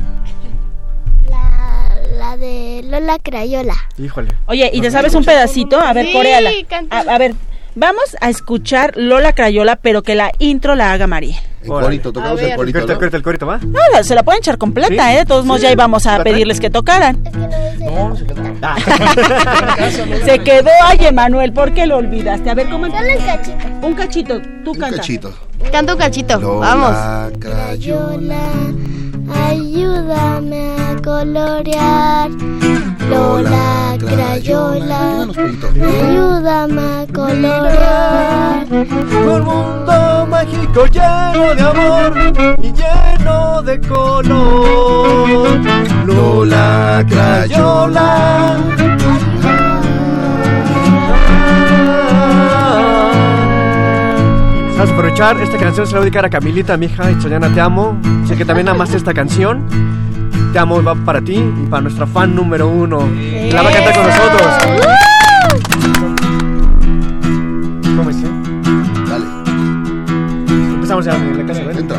[2.33, 3.75] La, de Lola Crayola.
[3.99, 4.31] Híjole.
[4.47, 5.79] Oye, ¿y te sabes un pedacito?
[5.79, 6.51] A ver, Sí, coréala.
[6.69, 6.99] canta.
[6.99, 7.35] A, a ver,
[7.75, 11.37] vamos a escuchar Lola Crayola, pero que la intro la haga Mariel.
[11.63, 12.95] En corito, tocamos el corito, ¿no?
[12.99, 13.59] corita, el corito, ¿va?
[13.59, 15.15] No, la- se la pueden echar completa, ¿Sí?
[15.15, 15.19] ¿eh?
[15.19, 17.23] De todos modos, ya íbamos a pedirles que tocaran.
[17.79, 18.43] No, se quedó.
[20.25, 22.49] Se quedó, ay, Emanuel, ¿por qué lo olvidaste?
[22.51, 23.57] A ver, ¿cómo Solo el cachito.
[23.83, 24.97] Un cachito, tú Un canta.
[24.97, 25.35] cachito.
[25.71, 27.39] Canta un cachito, Lola vamos.
[27.39, 28.37] Crayola.
[29.49, 32.31] Ayúdame a colorear.
[33.11, 35.27] Lola Crayola,
[35.75, 38.67] ayúdame a colorear.
[38.71, 42.13] Un mundo mágico lleno de amor
[42.63, 45.61] y lleno de color.
[46.07, 48.57] Lola Crayola.
[54.83, 57.23] Vamos a aprovechar, esta canción se la voy a dedicar a Camilita, mi hija, y
[57.23, 57.97] Soñana, te amo.
[58.27, 59.65] Sé que también amaste esta canción.
[60.53, 63.09] Te amo va para ti y para nuestra fan número uno.
[63.53, 64.43] La va a cantar con nosotros.
[67.97, 68.17] ¿Cómo es?
[68.17, 68.27] eh?
[69.09, 69.25] Dale.
[70.75, 71.79] Empezamos ya en la ¿ven?
[71.79, 71.99] Entra.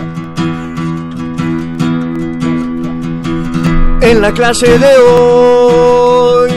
[4.02, 6.52] En la clase de hoy,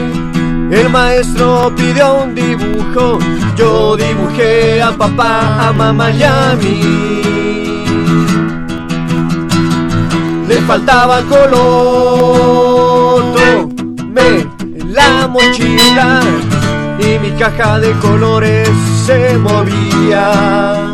[0.71, 3.19] el maestro pidió un dibujo.
[3.55, 7.23] Yo dibujé a papá, a mamá y a mí.
[10.47, 12.55] Le faltaba color,
[13.97, 14.47] tomé
[14.85, 16.21] la mochila
[16.99, 18.69] y mi caja de colores
[19.05, 20.91] se movía.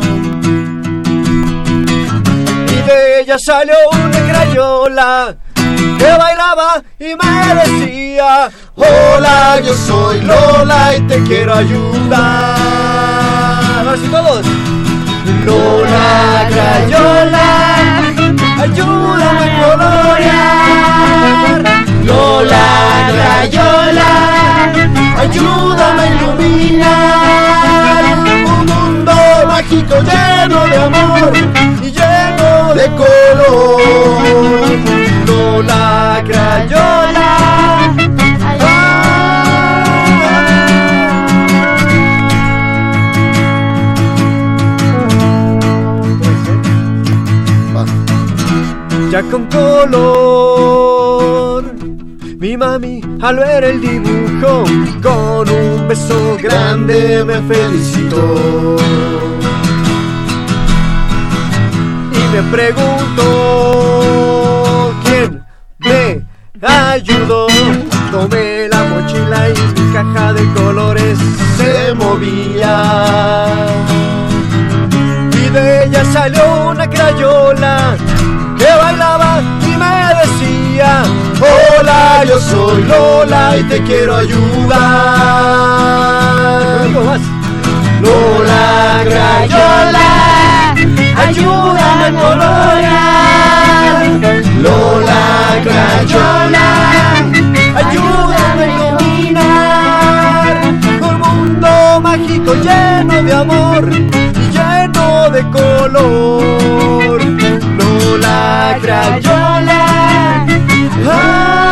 [2.68, 5.36] Y de ella salió una crayola
[6.04, 12.56] que bailaba y me decía Hola, yo soy Lola y te quiero ayudar
[13.78, 14.46] Ahora sí todos.
[15.44, 16.48] Lola
[49.30, 51.14] con color.
[52.38, 54.64] Mi mami al ver el dibujo
[55.02, 58.76] Con un beso grande me felicitó.
[62.12, 63.24] Y me preguntó
[65.04, 65.42] ¿Quién
[65.78, 66.22] me
[66.66, 67.46] ayudó?
[68.10, 71.18] Tomé la mochila y mi caja de colores
[71.56, 73.56] se movía.
[75.32, 77.96] Y de ella salió una crayola
[82.50, 84.74] soy Lola y te quiero ayudar.
[88.02, 90.08] Lola Crayola
[91.26, 94.02] Ayúdame a colorear
[94.62, 95.22] Lola
[95.64, 96.66] Crayola
[97.80, 100.54] Ayúdame a iluminar
[101.00, 101.70] Un mundo
[102.02, 103.94] mágico lleno de amor y
[104.54, 107.18] lleno de color.
[107.78, 109.80] Lola Crayola
[111.04, 111.63] ¡Yeah!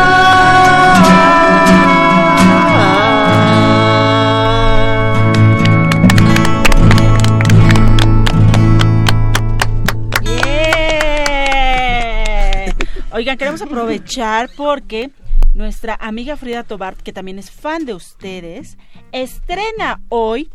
[13.13, 15.11] Oigan, queremos aprovechar porque
[15.53, 18.75] nuestra amiga Frida Tobar, que también es fan de ustedes,
[19.11, 20.49] estrena hoy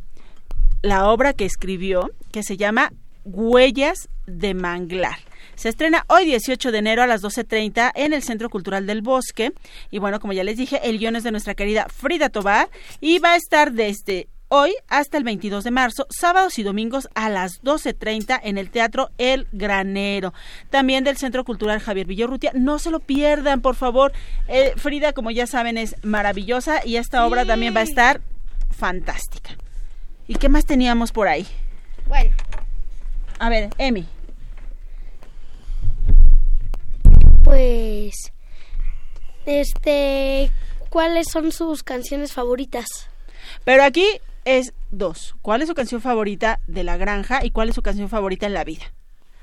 [0.83, 2.93] la obra que escribió, que se llama
[3.23, 5.19] Huellas de Manglar.
[5.55, 9.53] Se estrena hoy 18 de enero a las 12.30 en el Centro Cultural del Bosque.
[9.93, 12.69] Y bueno, como ya les dije, el guion es de nuestra querida Frida Tobar
[13.01, 17.29] y va a estar desde hoy hasta el 22 de marzo, sábados y domingos a
[17.29, 20.33] las 12.30 en el Teatro El Granero.
[20.71, 22.53] También del Centro Cultural Javier Villorrutia.
[22.55, 24.13] No se lo pierdan, por favor.
[24.49, 28.21] Eh, Frida, como ya saben, es maravillosa y esta obra también va a estar
[28.71, 29.57] fantástica.
[30.27, 31.47] ¿Y qué más teníamos por ahí?
[32.07, 32.35] Bueno,
[33.39, 34.07] A ver, Emi.
[37.45, 38.15] pues.
[39.47, 40.51] Este.
[40.91, 42.87] ¿Cuáles son sus canciones favoritas?
[43.65, 44.07] Pero aquí
[44.57, 45.37] es dos.
[45.43, 48.55] ¿Cuál es su canción favorita de la granja y cuál es su canción favorita en
[48.55, 48.85] la vida?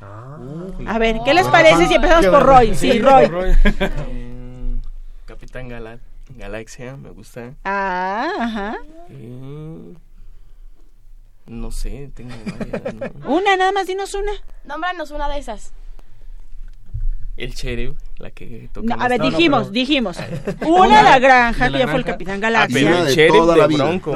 [0.02, 2.76] A ver, ¿qué les parece si empezamos por Roy?
[2.76, 3.28] Sí, Roy.
[4.12, 4.82] Mm,
[5.26, 6.00] Capitán Gala-
[6.30, 7.54] Galaxia, me gusta.
[7.64, 8.76] Ah, ajá.
[11.48, 13.30] No sé, tengo varias, ¿no?
[13.36, 14.32] Una, nada más dinos una.
[14.64, 15.74] Nómbranos una de esas.
[17.38, 18.96] El Sheriff, la que toca.
[18.96, 20.18] No, a ver, No, no, dijimos, pero- dijimos.
[20.22, 22.06] Ah, Una de la granja, de que ya fue el.
[22.06, 22.80] Capitán Ah, Galaxia.
[22.82, 23.84] pero el de Sheriff toda de la vida.
[23.84, 24.14] Bronco.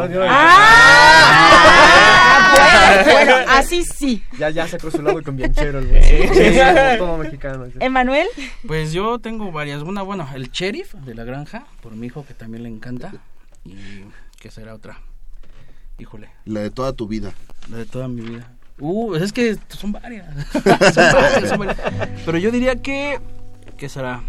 [1.79, 4.23] Ah, bueno, bueno, así sí.
[4.37, 6.01] Ya, ya sacó su lado con bianchero el güey.
[6.29, 6.57] Sí,
[6.97, 7.65] todo mexicano.
[7.67, 7.73] sí.
[7.79, 8.27] Emanuel.
[8.67, 9.81] Pues yo tengo varias.
[9.83, 13.11] Una, bueno, el sheriff de la granja, por mi hijo que también le encanta.
[13.65, 13.75] Y
[14.39, 14.99] que será otra.
[15.97, 17.33] Híjole, La de toda tu vida.
[17.69, 18.49] la de toda mi vida.
[18.79, 20.25] Uh, es que son varias.
[20.53, 21.77] son varias, son varias.
[22.25, 23.19] Pero yo diría que.
[23.77, 24.21] ¿Qué será?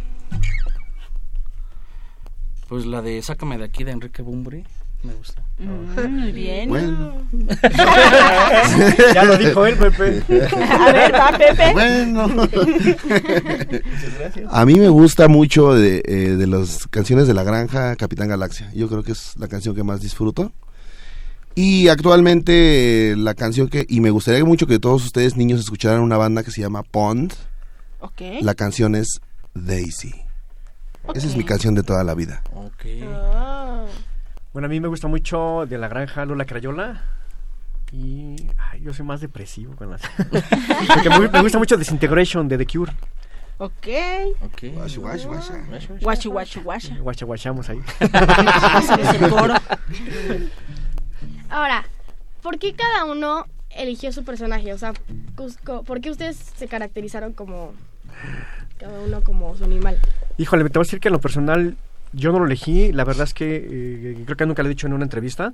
[2.69, 4.65] Pues la de Sácame de aquí de Enrique Bumburi.
[5.03, 5.43] Me gusta.
[5.59, 6.69] Mm, muy bien.
[6.69, 7.15] Bueno.
[9.15, 10.23] Ya lo dijo él, Pepe.
[10.55, 11.73] A ver, va, Pepe.
[11.73, 12.29] Bueno.
[14.51, 18.71] A mí me gusta mucho de, eh, de las canciones de la granja Capitán Galaxia.
[18.75, 20.53] Yo creo que es la canción que más disfruto.
[21.55, 26.01] Y actualmente eh, la canción que, y me gustaría mucho que todos ustedes niños escucharan
[26.01, 27.33] una banda que se llama Pond.
[28.01, 28.21] Ok.
[28.41, 29.21] La canción es
[29.55, 30.15] Daisy.
[31.15, 32.43] Esa es mi canción de toda la vida.
[34.53, 37.03] Bueno, a mí me gusta mucho de la granja Lola Crayola.
[37.93, 40.01] Y ay, yo soy más depresivo con las.
[40.95, 42.93] Porque me, me gusta mucho Disintegration de The Cure.
[43.59, 43.89] Ok.
[44.43, 44.63] Ok.
[44.73, 45.55] Guachu, guachu, guacha.
[46.01, 46.97] Guachu, guachu, guacha.
[46.99, 47.81] Guacha, guachamos ahí.
[51.51, 51.85] Ahora,
[52.43, 54.73] ¿por qué cada uno eligió su personaje?
[54.73, 54.93] O sea,
[55.37, 57.73] Cusco, ¿por qué ustedes se caracterizaron como
[58.79, 59.99] cada uno como su animal?
[60.39, 61.77] Híjole, te voy a decir que en lo personal
[62.13, 62.93] yo no lo elegí.
[62.93, 65.53] La verdad es que eh, creo que nunca lo he dicho en una entrevista.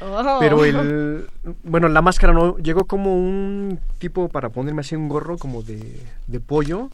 [0.00, 0.38] Oh.
[0.40, 1.26] Pero el.
[1.62, 2.56] Bueno, la máscara no.
[2.58, 6.90] Llegó como un tipo para ponerme así un gorro como de, de pollo.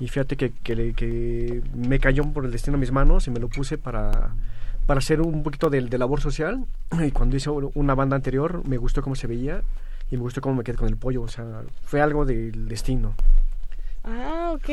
[0.00, 3.40] Y fíjate que, que, que me cayó por el destino a mis manos y me
[3.40, 4.30] lo puse para,
[4.88, 6.64] para hacer un poquito de, de labor social.
[7.06, 9.62] Y cuando hice una banda anterior, me gustó cómo se veía
[10.10, 11.20] y me gustó cómo me quedé con el pollo.
[11.22, 11.44] O sea,
[11.84, 13.14] fue algo del destino.
[14.02, 14.68] Ah, ok.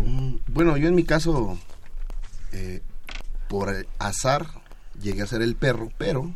[0.00, 1.58] Mm, Bueno, yo en mi caso,
[2.52, 2.82] eh,
[3.48, 4.46] por azar,
[5.02, 6.30] llegué a ser el perro, pero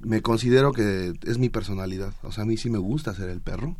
[0.00, 2.12] me considero que es mi personalidad.
[2.24, 3.76] O sea, a mí sí me gusta ser el perro.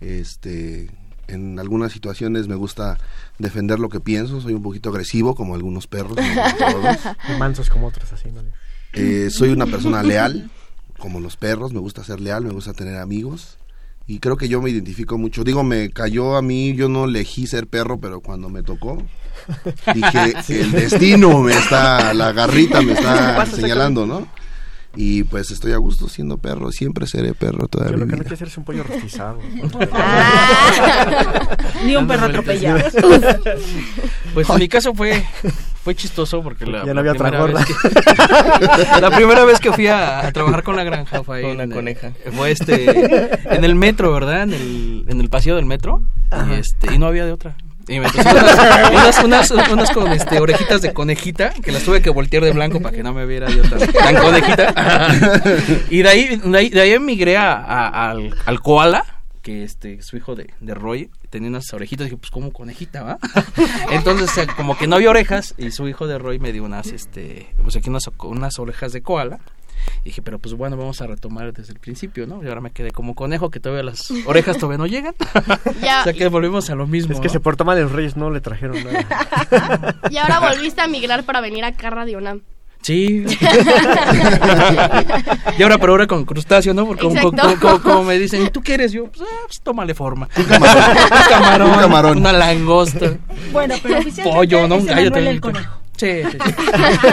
[0.00, 0.88] Este,
[1.28, 2.98] en algunas situaciones me gusta
[3.38, 4.40] defender lo que pienso.
[4.40, 6.16] Soy un poquito agresivo, como algunos perros.
[6.16, 8.42] como mansos como otros, así, ¿no?
[8.94, 10.50] Eh, soy una persona leal,
[10.98, 13.58] como los perros, me gusta ser leal, me gusta tener amigos.
[14.06, 15.44] Y creo que yo me identifico mucho.
[15.44, 19.02] Digo, me cayó a mí, yo no elegí ser perro, pero cuando me tocó,
[19.94, 20.54] dije, Sí.
[20.58, 24.26] el destino me está, la garrita me está señalando, ¿no?
[24.94, 28.12] Y pues estoy a gusto siendo perro, siempre seré perro toda Yo mi lo que
[28.16, 29.38] no quiero hacer es un pollo rostizado.
[31.84, 32.80] Ni un perro atropellado.
[34.34, 35.24] Pues en mi caso fue
[35.82, 37.58] fue chistoso porque la, Ya no la había primera gorda.
[37.64, 41.42] vez que, la primera vez que fui a, a trabajar con la granja fue ahí
[41.42, 42.12] Con una en, coneja.
[42.36, 44.42] fue este en el metro, ¿verdad?
[44.44, 46.02] En el en el pasillo del metro
[46.48, 47.56] y este y no había de otra.
[47.88, 52.00] Y me pusieron unas, unas, unas, unas con este, orejitas de conejita que las tuve
[52.02, 54.74] que voltear de blanco para que no me viera yo tan, conejita.
[55.90, 59.04] y de ahí, de ahí, de ahí emigré a- al, al koala,
[59.42, 62.04] que este su hijo de, de Roy tenía unas orejitas.
[62.06, 63.18] Dije, pues como conejita, ¿va?
[63.90, 66.86] Entonces, sea, como que no había orejas y su hijo de Roy me dio unas,
[66.88, 69.40] este, pues aquí unas, unas orejas de koala.
[70.02, 72.42] Y dije, pero pues bueno, vamos a retomar desde el principio, ¿no?
[72.42, 75.14] Y ahora me quedé como conejo, que todavía las orejas todavía no llegan.
[75.82, 76.00] Ya.
[76.00, 77.12] o sea que volvimos a lo mismo.
[77.14, 77.32] Es que ¿no?
[77.32, 79.96] se portó mal los reyes, no le trajeron nada.
[80.10, 82.40] Y ahora volviste a migrar para venir acá a Radio UNAM.
[82.82, 83.24] Sí.
[85.58, 86.86] y ahora, pero ahora con crustáceo, ¿no?
[86.86, 87.42] Porque como, Exacto.
[87.42, 88.92] como- como- como me dicen, ¿y tú qué eres?
[88.92, 90.28] Yo, pues, ah, pues tómale forma.
[90.36, 91.68] Un camarón.
[91.68, 92.18] Un Un camarón.
[92.18, 93.14] Una langosta.
[93.52, 94.76] Bueno, pero oficialmente Pollo, ¿no?
[94.76, 95.81] es Un gallo el conejo.
[95.96, 96.54] Sí, sí, sí.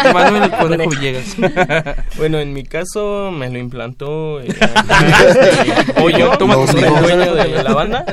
[0.14, 1.36] Manuel el Conejo Villegas.
[2.18, 5.84] Bueno, en mi caso me lo implantó eh, este,
[6.38, 8.06] Toma tus el dueño de la banda.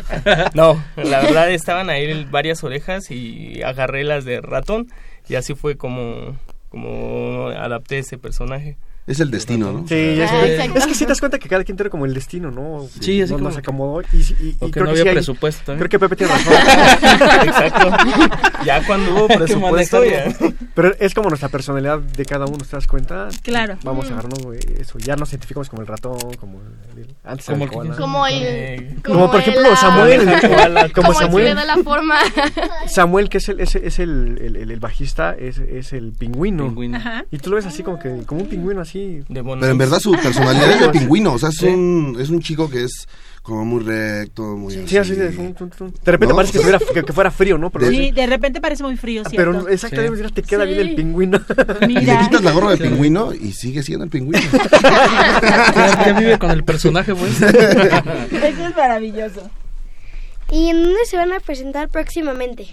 [0.54, 4.88] No, la verdad estaban ahí varias orejas y agarré las de ratón
[5.28, 6.36] y así fue como,
[6.68, 8.76] como adapté ese personaje.
[9.06, 9.86] Es el destino, ¿no?
[9.86, 12.06] Sí, es, Ah, que- es que si te das cuenta que cada quien tiene como
[12.06, 12.86] el destino, ¿no?
[13.00, 14.18] Sí, así no, como- nos acomodó y, y-
[14.50, 15.76] y O que creo no que había sí hay- presupuesto, ¿eh?
[15.76, 16.52] Creo que Pepe tiene razón.
[17.46, 17.90] Exacto.
[18.64, 20.00] Ya cuando hubo que presupuesto.
[20.74, 23.28] Pero es como nuestra personalidad de cada uno, ¿te das cuenta?
[23.42, 23.78] Claro.
[23.84, 24.98] Vamos a agarrarnos güey, eso.
[24.98, 26.60] Ya nos identificamos como el ratón, como
[26.96, 27.76] el, antes Como el que-.
[27.96, 29.02] Como el.
[29.04, 31.54] Como por ejemplo Samuel, como como el que le Samuel.
[31.54, 32.16] da la forma.
[32.88, 36.64] Samuel, que es el, es, es el, el, el- el bajista, es, es el pingüino.
[36.64, 36.96] Pingüino.
[36.98, 37.24] Ajá.
[37.30, 38.95] Y tú lo ves así como que, como un pingüino así.
[39.28, 42.40] De Pero en verdad su personalidad es de pingüino, o sea, es un, es un
[42.40, 43.06] chico que es
[43.42, 45.50] como muy recto, muy Sí, así de, de
[46.04, 47.70] repente No, parece que, estuviera- que, que fuera frío, ¿no?
[47.70, 49.36] Pero, Sí, de repente parece muy frío, ¿cierto?
[49.60, 51.40] pero exactamente, mira, te queda bien el pingüino.
[51.82, 52.20] Y le Mira.
[52.24, 54.40] quitas la gorra de pingüino y sigue siendo el pingüino.
[55.42, 57.40] Ya, ya vive con el personaje, pues.
[57.40, 59.48] Eso es maravilloso.
[60.50, 62.66] ¿Y en dónde se van a presentar próximamente?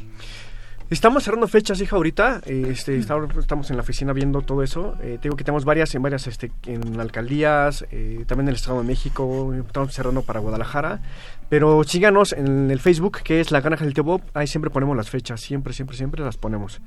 [0.94, 2.42] Estamos cerrando fechas, hija, ahorita.
[2.46, 4.96] eh, Este, está- estamos en la oficina viendo todo eso.
[5.02, 8.56] Eh, te digo que tenemos varias en varias este, en alcaldías, eh, también en el
[8.56, 9.54] Estado de México.
[9.54, 11.02] Estamos cerrando para Guadalajara.
[11.50, 14.22] Pero síganos en el Facebook, que es La Granja del Tío Bob.
[14.34, 15.42] Ahí siempre ponemos las fechas.
[15.42, 16.80] Siempre, siempre, siempre las ponemos.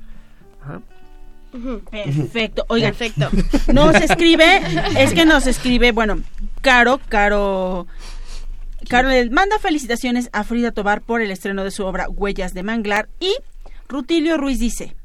[0.63, 0.81] Ajá.
[1.91, 2.65] Perfecto.
[2.69, 3.29] Oigan, Perfecto.
[3.73, 4.61] nos escribe,
[4.97, 6.19] es que nos escribe, bueno,
[6.61, 7.87] Caro, Caro,
[8.89, 12.63] Caro le manda felicitaciones a Frida Tobar por el estreno de su obra Huellas de
[12.63, 13.33] Manglar y
[13.89, 14.95] Rutilio Ruiz dice,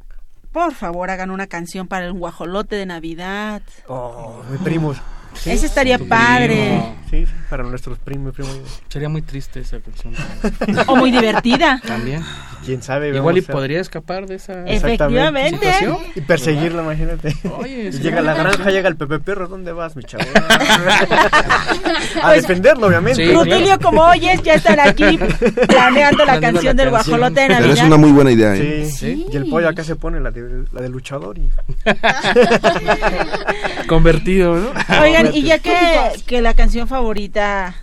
[0.50, 3.62] por favor hagan una canción para el guajolote de Navidad.
[3.86, 4.98] Oh, mi primos.
[5.44, 6.80] Ese estaría padre.
[7.10, 8.56] Sí, sí, para nuestros primos, primos.
[8.88, 10.14] Sería muy triste esa canción.
[10.86, 11.80] O muy divertida.
[11.86, 12.22] También.
[12.64, 13.14] Quién sabe.
[13.14, 15.58] Igual y a- podría escapar de esa Efectivamente.
[15.58, 15.98] situación.
[16.14, 17.34] Y perseguirlo, imagínate.
[17.58, 17.98] Oye, Y sí.
[18.00, 20.22] llega a la granja, llega el Pepe Perro, ¿dónde vas, mi chavo?
[22.22, 23.32] a Pues, defenderlo, obviamente.
[23.32, 25.18] Rutilio, como oyes, ya están aquí
[25.66, 27.18] planeando la canción la del canción.
[27.18, 27.78] guajolote de Pero Navidad.
[27.78, 28.88] es una muy buena idea, ¿eh?
[28.90, 29.26] Sí.
[29.30, 31.50] Y el pollo acá se pone la de, la de luchador y...
[33.88, 34.68] Convertido, ¿no?
[35.02, 37.74] Oigan, y ya que, que la canción favorita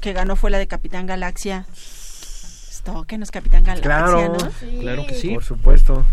[0.00, 4.80] que ganó fue la de Capitán Galaxia, pues, tóquenos Capitán Galaxia, Claro, ¿no?
[4.80, 5.34] Claro que sí.
[5.34, 6.04] Por supuesto.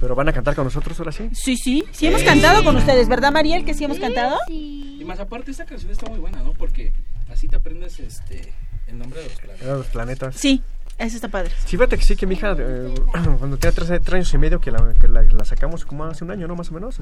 [0.00, 1.28] Pero van a cantar con nosotros ahora sí.
[1.32, 3.64] Sí, sí, sí hemos cantado con ustedes, ¿verdad, Mariel?
[3.64, 4.38] Que sí hemos cantado.
[4.48, 6.52] Y más aparte, esta canción está muy buena, ¿no?
[6.52, 6.92] Porque
[7.30, 8.52] así te aprendes este
[8.86, 9.66] el nombre de los planetas.
[9.68, 10.36] Los planetas.
[10.36, 10.62] Sí,
[10.98, 11.50] eso está padre.
[11.64, 12.92] Sí, fíjate que sí, que mi hija, eh,
[13.38, 16.24] cuando tenía tres, tres años y medio, que, la, que la, la sacamos como hace
[16.24, 16.56] un año, ¿no?
[16.56, 16.96] Más o menos.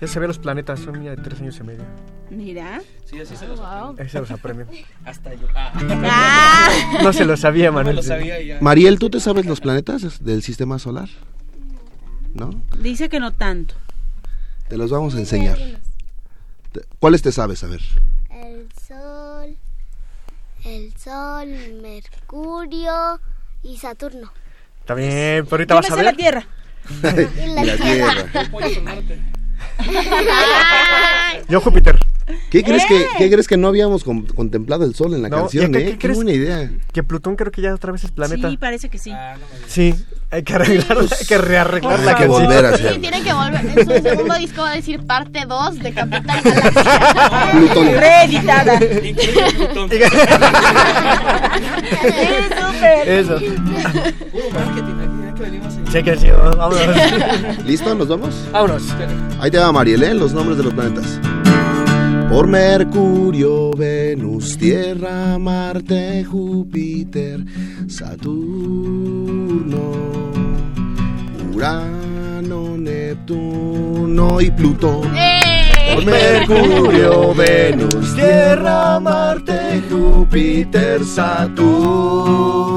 [0.00, 1.84] Ya sabía los planetas, son niña de tres años y medio.
[2.30, 2.80] Mira.
[3.04, 4.04] Sí, así se los aprenden.
[4.04, 4.66] Ahí se los aprenden.
[5.04, 5.46] Hasta yo.
[5.54, 6.68] Ah.
[7.02, 7.96] No se lo sabía, No Manuel.
[7.96, 8.58] lo sabía ya.
[8.60, 11.08] Mariel, ¿tú te sabes los planetas del sistema solar?
[12.34, 12.50] ¿No?
[12.80, 13.74] Dice que no tanto.
[14.68, 15.58] Te los vamos a enseñar.
[16.98, 17.62] ¿Cuáles te sabes?
[17.62, 17.80] A ver.
[18.30, 19.56] El sol,
[20.64, 21.48] el sol,
[21.80, 23.20] Mercurio
[23.62, 24.32] y Saturno.
[24.80, 26.04] Está bien, pero ahorita vas a ver.
[26.04, 26.46] la Tierra.
[27.02, 28.26] Y la Y la Tierra.
[31.48, 31.98] Yo Júpiter.
[32.50, 32.86] ¿Qué crees, ¡Eh!
[32.88, 35.70] que, ¿Qué crees que no habíamos con- contemplado el sol en la No, canción?
[35.70, 35.84] ¿y qué- eh?
[35.84, 36.16] qué Qué crees?
[36.16, 36.70] buena idea.
[36.92, 38.48] Que Plutón creo que ya otra vez es planeta.
[38.48, 39.12] Sí, parece que sí.
[39.66, 39.94] Sí,
[40.30, 42.42] hay que arreglarla, hay que rearreglar Hay la que canción.
[42.46, 43.66] volver a Sí, tienen que volver.
[43.66, 47.50] En su segundo disco va a decir parte 2 de Capitán Galaxia.
[47.52, 47.86] Plutón.
[47.92, 48.78] Reeditada.
[52.72, 53.08] Súper.
[53.08, 53.38] Eso.
[54.30, 54.94] Puro marketing,
[55.42, 56.80] venimos en- Sí, que sí, vámonos.
[57.66, 57.94] ¿Listo?
[57.94, 58.34] ¿Nos vamos?
[58.52, 58.82] Vámonos.
[59.40, 60.14] Ahí te va Mariel, ¿eh?
[60.14, 61.20] Los nombres de los planetas.
[62.30, 67.40] Por Mercurio, Venus, Tierra, Marte, Júpiter,
[67.88, 69.82] Saturno,
[71.54, 75.02] Urano, Neptuno y Plutón.
[75.94, 81.04] Por Mercurio, Venus, Tierra, Marte, Júpiter,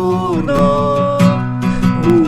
[0.06, 1.15] Saturno,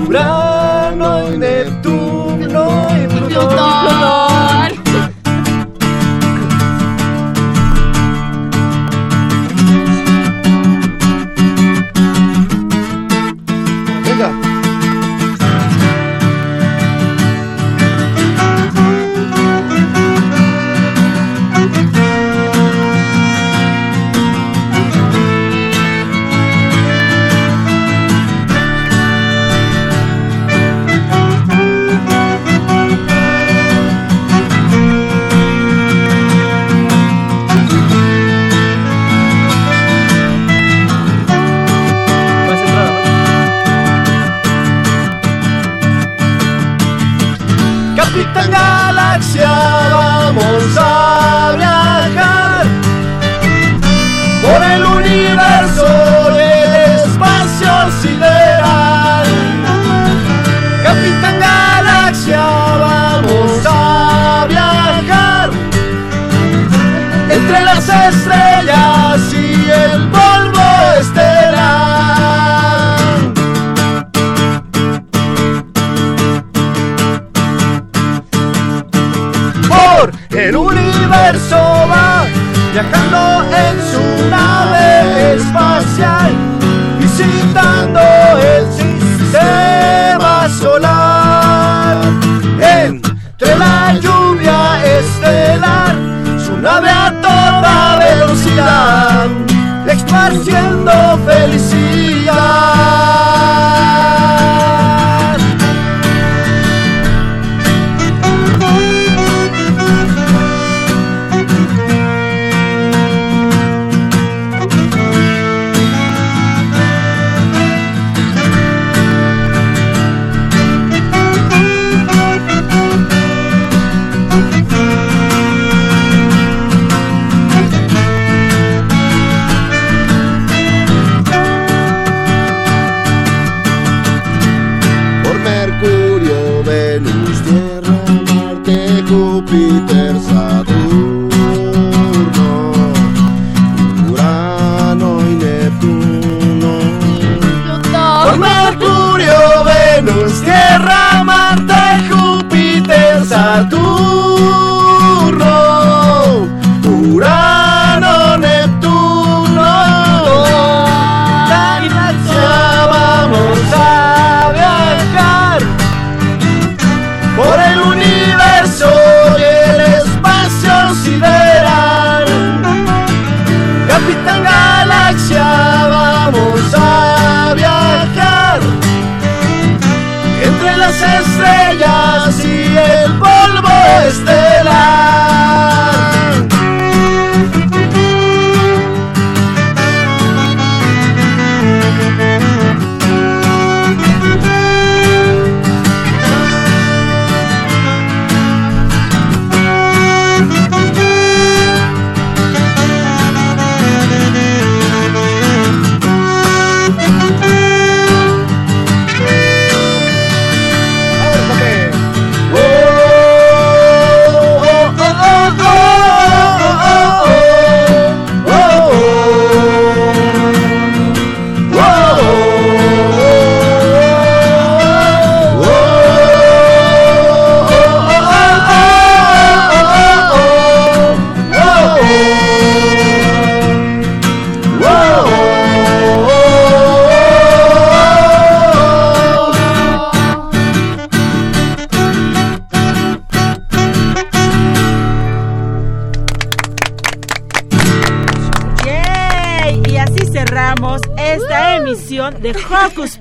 [0.07, 4.26] Urano y Neptuno y Plutón.
[82.77, 83.06] Yeah.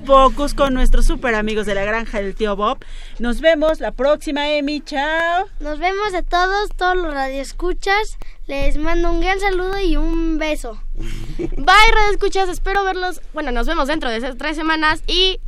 [0.07, 2.77] Pocus con nuestros super amigos de la granja del tío Bob.
[3.19, 4.79] Nos vemos la próxima, Emi.
[4.79, 5.47] Chao.
[5.59, 8.17] Nos vemos a todos, todos los radioescuchas.
[8.45, 10.81] Les mando un gran saludo y un beso.
[11.37, 12.47] Bye, radioescuchas.
[12.47, 13.19] Espero verlos.
[13.33, 15.41] Bueno, nos vemos dentro de esas tres semanas y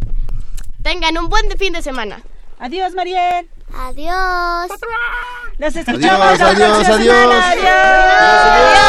[0.83, 2.21] tengan un buen fin de semana.
[2.59, 3.47] Adiós, Mariel.
[3.73, 4.71] Adiós.
[5.57, 8.88] Nos escuchamos Adiós, la adiós, próxima adiós.